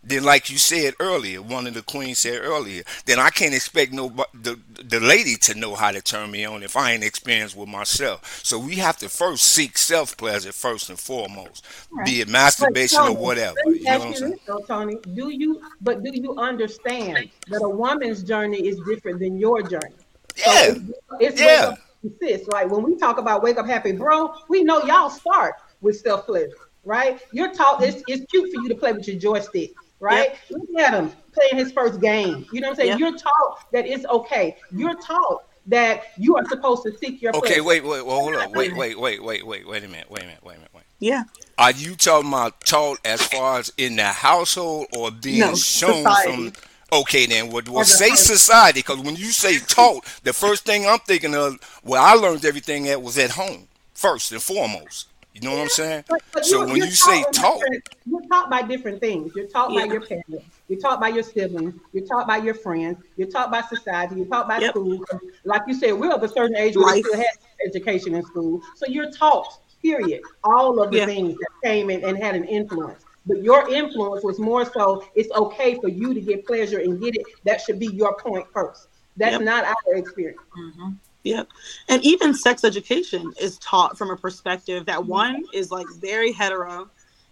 [0.08, 3.92] then like you said earlier, one of the queens said earlier, then I can't expect
[3.92, 7.56] no the the lady to know how to turn me on if I ain't experienced
[7.56, 8.40] with myself.
[8.42, 12.06] So we have to first seek self pleasure first and foremost, right.
[12.06, 13.56] be it masturbation Tony, or whatever.
[13.66, 14.40] You know what I'm saying?
[14.46, 19.38] Though, Tony, do you but do you understand that a woman's journey is different than
[19.38, 19.94] your journey?
[20.36, 20.84] Yeah, so it's,
[21.20, 21.74] it's yeah.
[22.20, 25.98] Sis, like when we talk about wake up happy, bro, we know y'all start with
[25.98, 26.52] self pleasure,
[26.84, 27.20] right?
[27.32, 30.36] You're taught it's, it's cute for you to play with your joystick right?
[30.50, 30.60] Yep.
[30.60, 32.46] Look at him playing his first game.
[32.52, 32.88] You know what I'm saying?
[32.90, 32.98] Yep.
[33.00, 34.56] You're taught that it's okay.
[34.70, 37.36] You're taught that you are supposed to seek your.
[37.36, 40.22] Okay, wait, wait, well, hold on, wait, wait, wait, wait, wait, wait a minute, wait
[40.22, 40.84] a minute, wait a minute, wait.
[40.98, 41.24] Yeah.
[41.58, 46.04] Are you talking about taught as far as in the household or being no, shown
[46.04, 46.50] society.
[46.50, 46.52] from?
[46.90, 50.98] Okay, then well, well say society because when you say taught, the first thing I'm
[51.00, 55.08] thinking of, where I learned everything at was at home first and foremost.
[55.34, 56.04] You know what I'm saying?
[56.08, 57.60] But, but so when you say taught,
[58.06, 59.32] you're taught by different things.
[59.36, 59.86] You're taught yeah.
[59.86, 60.44] by your parents.
[60.68, 61.74] You're taught by your siblings.
[61.92, 62.98] You're taught by your friends.
[63.16, 64.16] You're taught by society.
[64.16, 64.70] You're taught by yep.
[64.70, 65.04] school.
[65.44, 68.62] Like you said, we're of a certain age where we still have education in school.
[68.76, 71.06] So you're taught, period, all of the yeah.
[71.06, 73.04] things that came in and had an influence.
[73.26, 77.14] But your influence was more so it's okay for you to get pleasure and get
[77.14, 77.26] it.
[77.44, 78.88] That should be your point first.
[79.16, 79.42] That's yep.
[79.42, 80.40] not our experience.
[80.56, 80.90] Mm-hmm.
[81.24, 81.48] Yep.
[81.88, 85.10] And even sex education is taught from a perspective that mm-hmm.
[85.10, 86.88] one is like very hetero,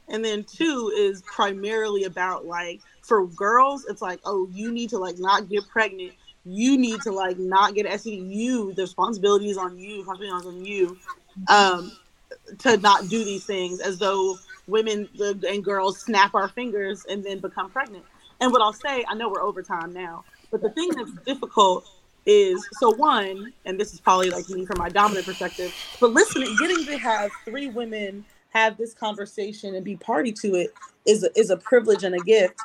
[0.09, 4.99] and then two is primarily about like for girls, it's like, oh, you need to
[4.99, 6.12] like not get pregnant.
[6.45, 8.34] You need to like not get STD.
[8.34, 9.99] You, the responsibility is on you.
[9.99, 10.99] Responsibility is on you,
[11.49, 11.93] um,
[12.59, 14.37] to not do these things as though
[14.67, 18.05] women and girls snap our fingers and then become pregnant.
[18.41, 21.89] And what I'll say, I know we're over time now, but the thing that's difficult
[22.27, 26.55] is so one, and this is probably like me from my dominant perspective, but listening,
[26.59, 30.73] getting to have three women have this conversation and be party to it
[31.05, 32.59] is a, is a privilege and a gift.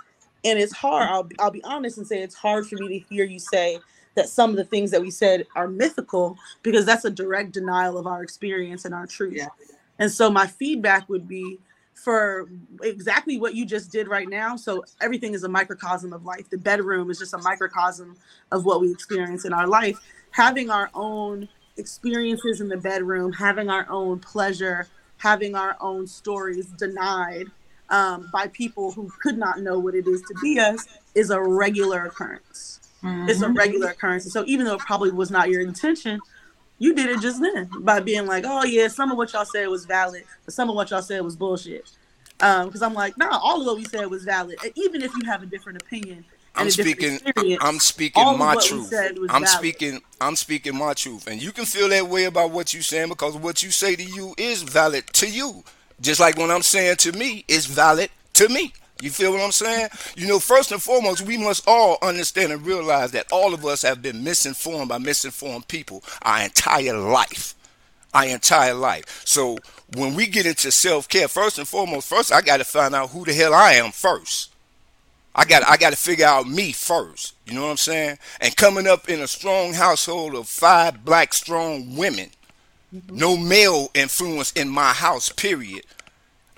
[0.43, 1.07] And it's hard.
[1.09, 3.77] I'll I'll be honest and say it's hard for me to hear you say
[4.15, 7.97] that some of the things that we said are mythical because that's a direct denial
[7.97, 9.35] of our experience and our truth.
[9.35, 9.49] Yeah.
[9.99, 11.59] And so my feedback would be
[12.03, 12.49] for
[12.81, 14.55] exactly what you just did right now.
[14.55, 16.49] So everything is a microcosm of life.
[16.49, 18.17] The bedroom is just a microcosm
[18.51, 19.99] of what we experience in our life.
[20.31, 21.47] Having our own
[21.77, 24.87] experiences in the bedroom, having our own pleasure,
[25.17, 27.45] having our own stories denied
[27.91, 31.39] um, by people who could not know what it is to be us is a
[31.39, 32.79] regular occurrence.
[33.03, 33.29] Mm-hmm.
[33.29, 34.23] It's a regular occurrence.
[34.23, 36.19] And so even though it probably was not your intention,
[36.81, 39.67] you did it just then by being like, oh yeah, some of what y'all said
[39.67, 41.87] was valid, but some of what y'all said was bullshit.
[42.39, 45.11] Because um, I'm like, nah, all of what we said was valid, and even if
[45.15, 46.25] you have a different opinion.
[46.55, 47.19] I'm speaking.
[47.61, 48.91] I'm speaking my truth.
[49.29, 49.47] I'm valid.
[49.47, 50.01] speaking.
[50.19, 53.37] I'm speaking my truth, and you can feel that way about what you're saying because
[53.37, 55.63] what you say to you is valid to you.
[56.01, 58.73] Just like what I'm saying to me, is valid to me.
[59.01, 59.89] You feel what I'm saying?
[60.15, 63.81] You know, first and foremost, we must all understand and realize that all of us
[63.81, 67.55] have been misinformed by misinformed people our entire life.
[68.13, 69.21] Our entire life.
[69.25, 69.57] So
[69.95, 73.09] when we get into self care, first and foremost, first I got to find out
[73.09, 74.51] who the hell I am first.
[75.33, 77.35] I got I got to figure out me first.
[77.45, 78.17] You know what I'm saying?
[78.41, 82.29] And coming up in a strong household of five black strong women,
[82.93, 83.15] mm-hmm.
[83.15, 85.29] no male influence in my house.
[85.29, 85.85] Period.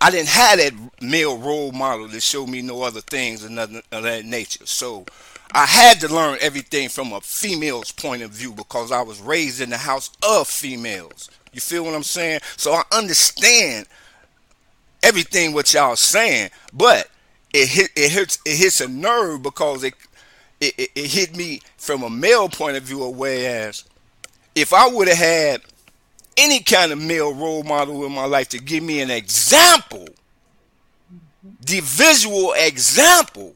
[0.04, 3.82] I didn't have that male role model to show me no other things and nothing
[3.90, 4.66] of that nature.
[4.66, 5.06] So
[5.54, 9.62] I had to learn everything from a female's point of view because I was raised
[9.62, 11.32] in the house of females.
[11.54, 12.42] You feel what I'm saying?
[12.58, 13.86] So I understand
[15.04, 17.10] everything what y'all saying, but
[17.54, 19.94] it hit it hits it hits a nerve because it
[20.60, 23.08] it, it, it hit me from a male point of view.
[23.08, 23.86] Whereas
[24.54, 25.62] if I would have had
[26.38, 30.08] any kind of male role model in my life to give me an example,
[31.62, 33.56] the visual example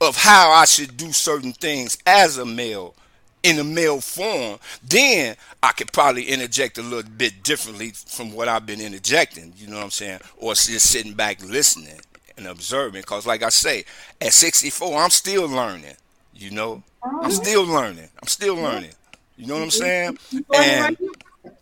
[0.00, 2.94] of how I should do certain things as a male
[3.42, 8.48] in a male form, then I could probably interject a little bit differently from what
[8.48, 10.20] I've been interjecting, you know what I'm saying?
[10.38, 12.00] Or just sitting back listening
[12.36, 13.02] and observing.
[13.02, 13.84] Because, like I say,
[14.20, 15.94] at 64, I'm still learning,
[16.34, 16.82] you know?
[17.02, 18.08] I'm still learning.
[18.20, 18.92] I'm still learning.
[19.36, 20.18] You know what I'm saying?
[20.54, 20.96] And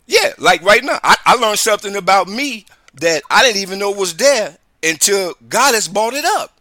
[0.07, 3.91] yeah, like right now, I, I learned something about me that I didn't even know
[3.91, 6.53] was there until Goddess brought it up.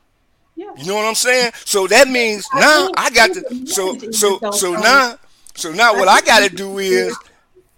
[0.56, 0.72] Yeah.
[0.76, 1.52] You know what I'm saying?
[1.64, 5.18] So that means now I got to so so so now
[5.54, 7.16] so now what I got to do is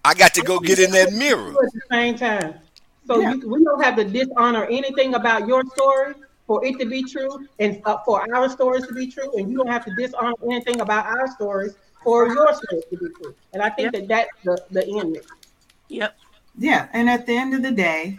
[0.04, 1.50] I got to go get in that mirror.
[1.50, 2.54] At the same time,
[3.06, 3.34] so Yeah.
[3.34, 6.14] you, we don't have to dishonor anything about your story
[6.46, 9.58] for it to be true, and uh, for our stories to be true, and you
[9.58, 13.34] don't have to dishonor anything about our stories for your stories to be true.
[13.52, 15.18] And I think that that's the the end.
[15.88, 16.16] Yep.
[16.58, 18.18] Yeah, and at the end of the day,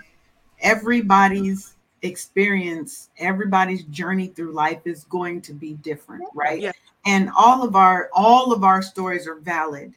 [0.62, 6.62] everybody's experience, everybody's journey through life is going to be different, right?
[6.62, 6.72] Yeah.
[7.06, 9.94] And all of our all of our stories are valid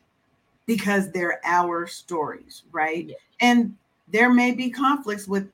[0.66, 3.06] because they're our stories, right?
[3.06, 3.14] Yeah.
[3.40, 3.76] And
[4.08, 5.48] there may be conflicts with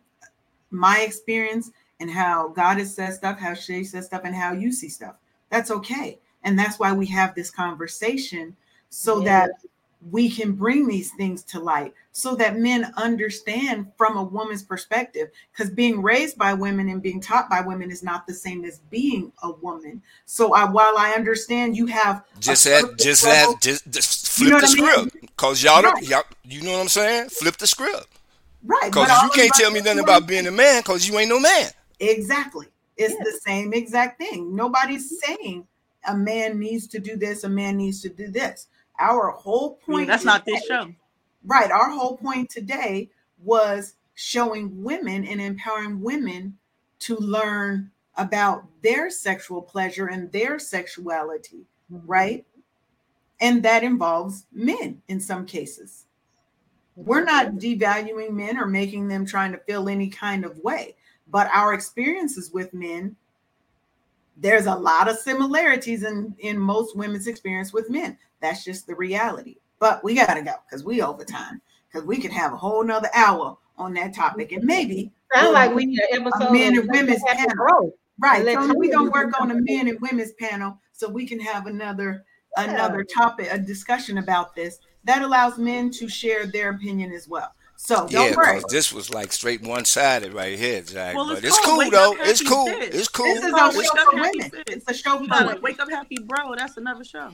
[0.71, 4.89] my experience and how Goddess said stuff, how Sha' says stuff, and how you see
[4.89, 5.17] stuff.
[5.51, 6.19] That's okay.
[6.45, 8.57] And that's why we have this conversation
[8.91, 9.51] so that
[10.11, 15.29] we can bring these things to light so that men understand from a woman's perspective
[15.53, 18.79] because being raised by women and being taught by women is not the same as
[18.91, 23.55] being a woman so I, while i understand you have Just at surface just level-
[23.55, 25.11] at just, just You flip know the what I mean?
[25.11, 25.37] script.
[25.37, 27.29] Cause y'all, y'all you know what I'm saying?
[27.31, 28.07] Flip the script.
[28.65, 31.41] right Cause you can't tell me nothing about being a man cause you ain't no
[31.41, 31.71] man.
[31.99, 33.25] exactly it's Yeah.
[33.25, 35.35] the same exact thing nobody's mm-hmm.
[35.43, 35.67] saying
[36.09, 38.69] a man needs to do this a man needs to do this
[38.99, 40.93] our whole I mean, point that's not this show.
[41.45, 41.71] Right.
[41.71, 43.11] Our whole point today
[43.43, 46.59] was showing women and empowering women
[47.01, 52.07] to learn about their sexual pleasure and their sexuality, mm-hmm.
[52.07, 52.45] right?
[53.41, 56.07] And that involves men in some cases.
[56.97, 60.97] We're not devaluing men or making them trying to feel any kind of way,
[61.31, 63.15] but our experiences with men,
[64.37, 68.19] there's a lot of similarities in, in most women's experience with men.
[68.41, 69.57] That's just the reality.
[69.79, 71.61] But we gotta go because we overtime
[71.91, 75.75] because we could have a whole nother hour on that topic and maybe Sound like
[75.75, 76.53] we need an episode.
[76.53, 77.93] men and women's panel.
[78.19, 78.45] Right.
[78.45, 81.67] So we're do gonna work on a men and women's panel so we can have
[81.67, 82.25] another
[82.57, 82.65] Yeah.
[82.65, 87.53] another topic, a discussion about this that allows men to share their opinion as well.
[87.77, 88.61] So don't Yeah, worry.
[88.61, 91.15] cause this was like straight one sided right here, Jack.
[91.15, 92.13] Well, but it's it's called cool Wake though.
[92.15, 92.67] Up It's cool.
[92.69, 93.27] It's cool.
[93.27, 94.63] This is called a Wake show Up for Happy women.
[94.67, 95.63] It's a show for women.
[95.63, 96.57] wake up happy, bro.
[96.57, 97.31] That's another show.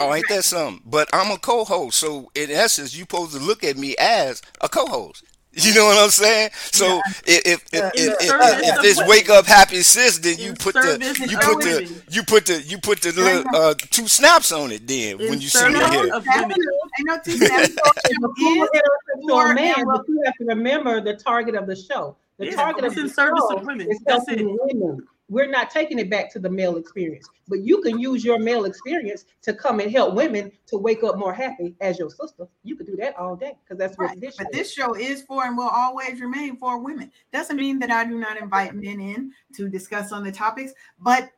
[0.00, 0.82] Oh, ain't that something?
[0.84, 4.68] But I'm a co-host, so in essence, you supposed to look at me as a
[4.68, 5.24] co-host.
[5.56, 6.50] You know what I'm saying?
[6.72, 9.08] So if if if, Uh, if, if, service if this women.
[9.08, 12.60] wake up happy sis, then you In put the you put the you put the
[12.62, 14.86] you put the little uh, two snaps on it.
[14.88, 16.56] Then In when you see me here, of That's women.
[16.56, 16.66] it.
[16.98, 17.70] Ain't no two steps.
[18.08, 21.54] It's a cool Is heterosexual for man, and but you have to remember the target
[21.54, 22.16] of the show.
[22.38, 23.88] The Yeah, target of it's in the service show of women.
[23.88, 25.06] is That's helping women.
[25.34, 28.66] We're not taking it back to the male experience, but you can use your male
[28.66, 32.46] experience to come and help women to wake up more happy as your sister.
[32.62, 34.20] You could do that all day because that's what Right.
[34.20, 37.10] this But show this show is for and will always remain for women.
[37.32, 41.32] Doesn't mean that I do not invite men in to discuss on the topics, but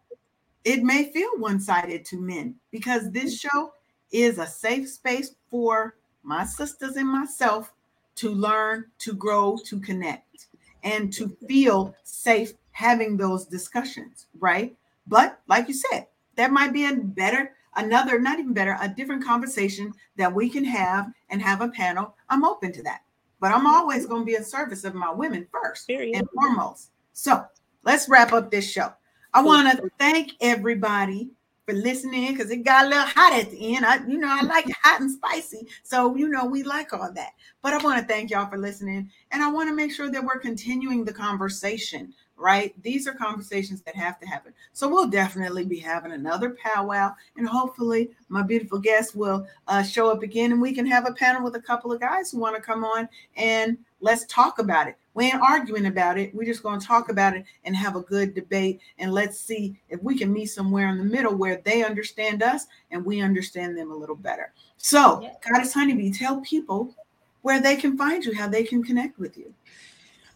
[0.64, 3.72] it may feel one sided to men because this show
[4.12, 7.72] is a safe space for my sisters and myself
[8.16, 10.48] to learn, to grow, to connect,
[10.82, 14.76] and to feel safe having those discussions, right?
[15.06, 19.24] But like you said, that might be a better, another, not even better, a different
[19.24, 22.14] conversation that we can have and have a panel.
[22.28, 23.00] I'm open to that.
[23.40, 26.16] But I'm always going to be in service of my women first Period.
[26.16, 26.90] and foremost.
[27.14, 27.46] So
[27.82, 28.92] let's wrap up this show.
[29.32, 31.30] I want to thank everybody
[31.66, 33.84] for listening because it got a little hot at the end.
[33.84, 35.66] I, you know, I like it hot and spicy.
[35.82, 37.32] So, you know, we like all that.
[37.60, 39.10] But I want to thank y'all for listening.
[39.32, 42.74] And I want to make sure that we're continuing the conversation, right?
[42.82, 44.52] These are conversations that have to happen.
[44.72, 47.14] So we'll definitely be having another powwow.
[47.36, 51.12] And hopefully my beautiful guests will uh, show up again and we can have a
[51.12, 54.86] panel with a couple of guys who want to come on and let's talk about
[54.88, 54.96] it.
[55.14, 56.34] We ain't arguing about it.
[56.34, 58.80] We're just going to talk about it and have a good debate.
[58.98, 62.66] And let's see if we can meet somewhere in the middle where they understand us
[62.90, 64.52] and we understand them a little better.
[64.76, 65.26] So.
[65.48, 66.94] Goddess Honey B, tell people
[67.40, 69.54] where they can find you, how they can connect with you.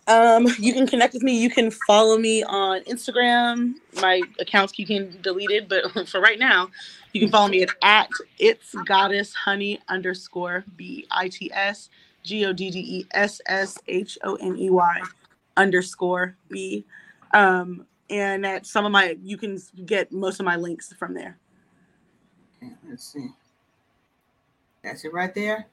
[0.06, 1.40] Um, you can connect with me.
[1.40, 3.74] You can follow me on Instagram.
[4.00, 6.70] My accounts keep getting deleted, but for right now,
[7.12, 8.08] you can follow me at, at
[8.38, 11.90] it's goddess honey underscore b i t s
[12.22, 15.00] g o d d e s s h o n e y
[15.56, 16.84] underscore b.
[17.32, 21.38] Um, and at some of my, you can get most of my links from there.
[22.56, 23.28] Okay, let's see.
[24.82, 25.66] That's it right there.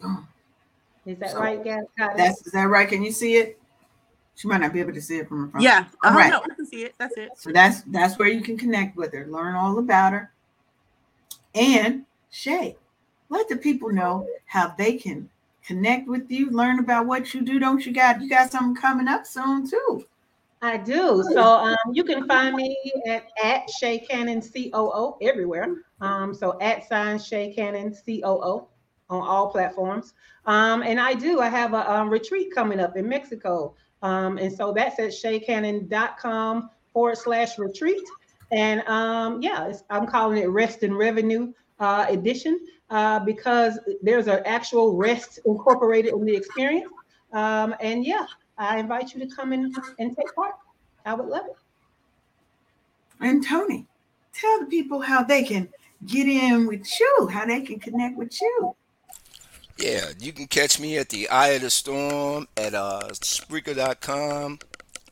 [0.00, 0.28] Boom.
[1.06, 1.86] Is that So, right, Goddess?
[2.16, 2.88] That's is that right?
[2.88, 3.58] Can you see it?
[4.36, 5.62] She might not be able to see it from her phone.
[5.62, 5.86] Yeah.
[6.02, 6.30] All right.
[6.30, 6.94] No, I can see it.
[6.98, 7.30] That's it.
[7.36, 10.32] So that's that's where you can connect with her, learn all about her.
[11.54, 12.72] And Sha',
[13.28, 15.28] let the people know how they can
[15.64, 17.58] connect with you, learn about what you do.
[17.58, 20.04] Don't you got you got something coming up soon too?
[20.62, 21.22] I do.
[21.32, 22.74] So um, you can find me
[23.06, 25.82] at, at Sha' Cannon COO everywhere.
[26.00, 28.66] Um, so at sign Sha' Cannon COO
[29.10, 30.14] on all platforms.
[30.46, 31.40] Um, and I do.
[31.40, 33.74] I have a, um retreat coming up in Mexico.
[34.02, 38.02] Um, and so that's at shaycannon.com forward slash retreat.
[38.52, 42.60] And um, yeah, I'm calling it Rest and Revenue uh, Edition
[42.90, 46.90] uh, because there's an actual rest incorporated in the experience.
[47.32, 48.26] Um, and yeah,
[48.58, 50.54] I invite you to come in and take part.
[51.04, 51.56] I would love it.
[53.20, 53.86] And Tony,
[54.32, 55.68] tell the people how they can
[56.06, 58.76] get in with you, how they can connect with you.
[59.78, 64.60] Yeah, you can catch me at the Eye of the Storm at uh, Spreaker.com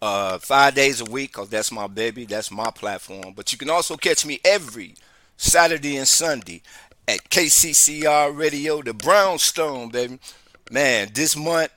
[0.01, 3.33] uh, five days a week, because that's my baby, that's my platform.
[3.35, 4.95] But you can also catch me every
[5.37, 6.63] Saturday and Sunday
[7.09, 10.19] at KCCR Radio, the Brownstone, baby.
[10.71, 11.71] Man, this month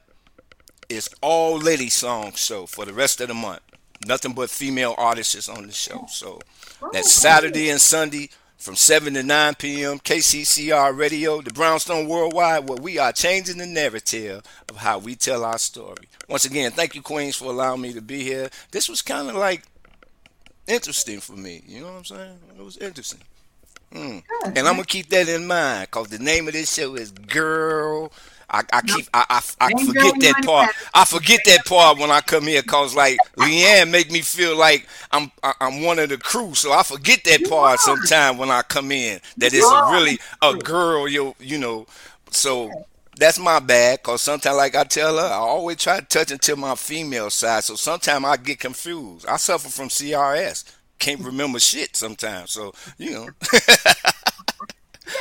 [0.88, 3.62] is all lady song show for the rest of the month.
[4.06, 6.06] Nothing but female artists on the show.
[6.10, 6.40] So
[6.92, 10.00] that's Saturday and Sunday from 7 to 9 p.m.
[10.00, 15.44] KCCR Radio, the Brownstone Worldwide, where we are changing the narrative of how we tell
[15.44, 16.08] our story.
[16.28, 18.50] Once again, thank you, Queens, for allowing me to be here.
[18.72, 19.64] This was kind of like
[20.68, 21.64] interesting for me.
[21.68, 22.40] You know what I'm saying?
[22.58, 23.22] It was interesting.
[23.94, 24.24] Mm.
[24.46, 28.12] And I'm gonna keep that in mind because the name of this show is Girl.
[28.56, 30.72] I, I keep I, I, I forget that part.
[30.94, 34.88] I forget that part when I come here cause like Leanne make me feel like
[35.12, 38.92] I'm I'm one of the crew, so I forget that part sometime when I come
[38.92, 39.20] in.
[39.38, 41.86] That it's really a girl, you you know.
[42.32, 42.72] So
[43.18, 46.56] that's my bad cause sometimes like I tell her, I always try to touch into
[46.56, 47.64] my female side.
[47.66, 49.26] So sometimes I get confused.
[49.28, 50.64] I suffer from CRS.
[50.98, 52.52] Can't remember shit sometimes.
[52.52, 53.30] So you know.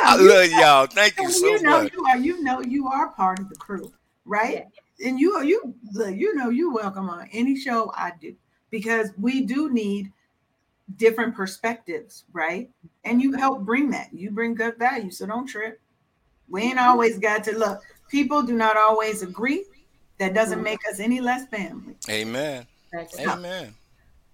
[0.02, 0.86] I you love y'all.
[0.86, 1.93] Thank you And so you know much.
[1.93, 3.93] you are you know you are part of the crew,
[4.24, 4.66] right?
[5.05, 8.35] And you you look, you know you welcome on any show I do
[8.70, 10.12] because we do need
[10.97, 12.70] different perspectives, right?
[13.05, 14.12] And you help bring that.
[14.12, 15.81] You bring good value, so don't trip.
[16.48, 17.82] We ain't always got to look.
[18.09, 19.65] People do not always agree.
[20.19, 21.97] That doesn't make us any less family.
[22.09, 22.66] Amen.
[22.93, 23.74] That's Amen.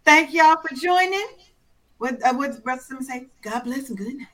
[0.05, 1.27] Thank y'all for joining.
[1.99, 3.27] What uh, what's Brother Simmons say?
[3.43, 4.27] God bless and good night.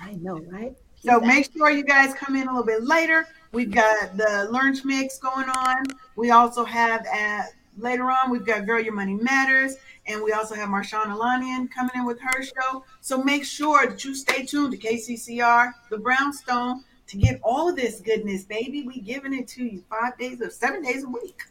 [0.00, 0.76] I know, right?
[0.96, 3.26] So make sure you guys come in a little bit later.
[3.52, 5.84] We've got the lunch mix going on.
[6.16, 7.46] We also have at
[7.76, 9.76] later on, we've got Girl Your Money Matters,
[10.06, 12.84] and we also have Marshawn Alanian coming in with her show.
[13.00, 17.76] So make sure that you stay tuned to KCCR, the Brownstone, to get all of
[17.76, 18.82] this goodness, baby.
[18.82, 21.42] We giving it to you five days or seven days a week.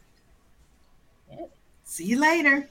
[1.84, 2.68] See you later.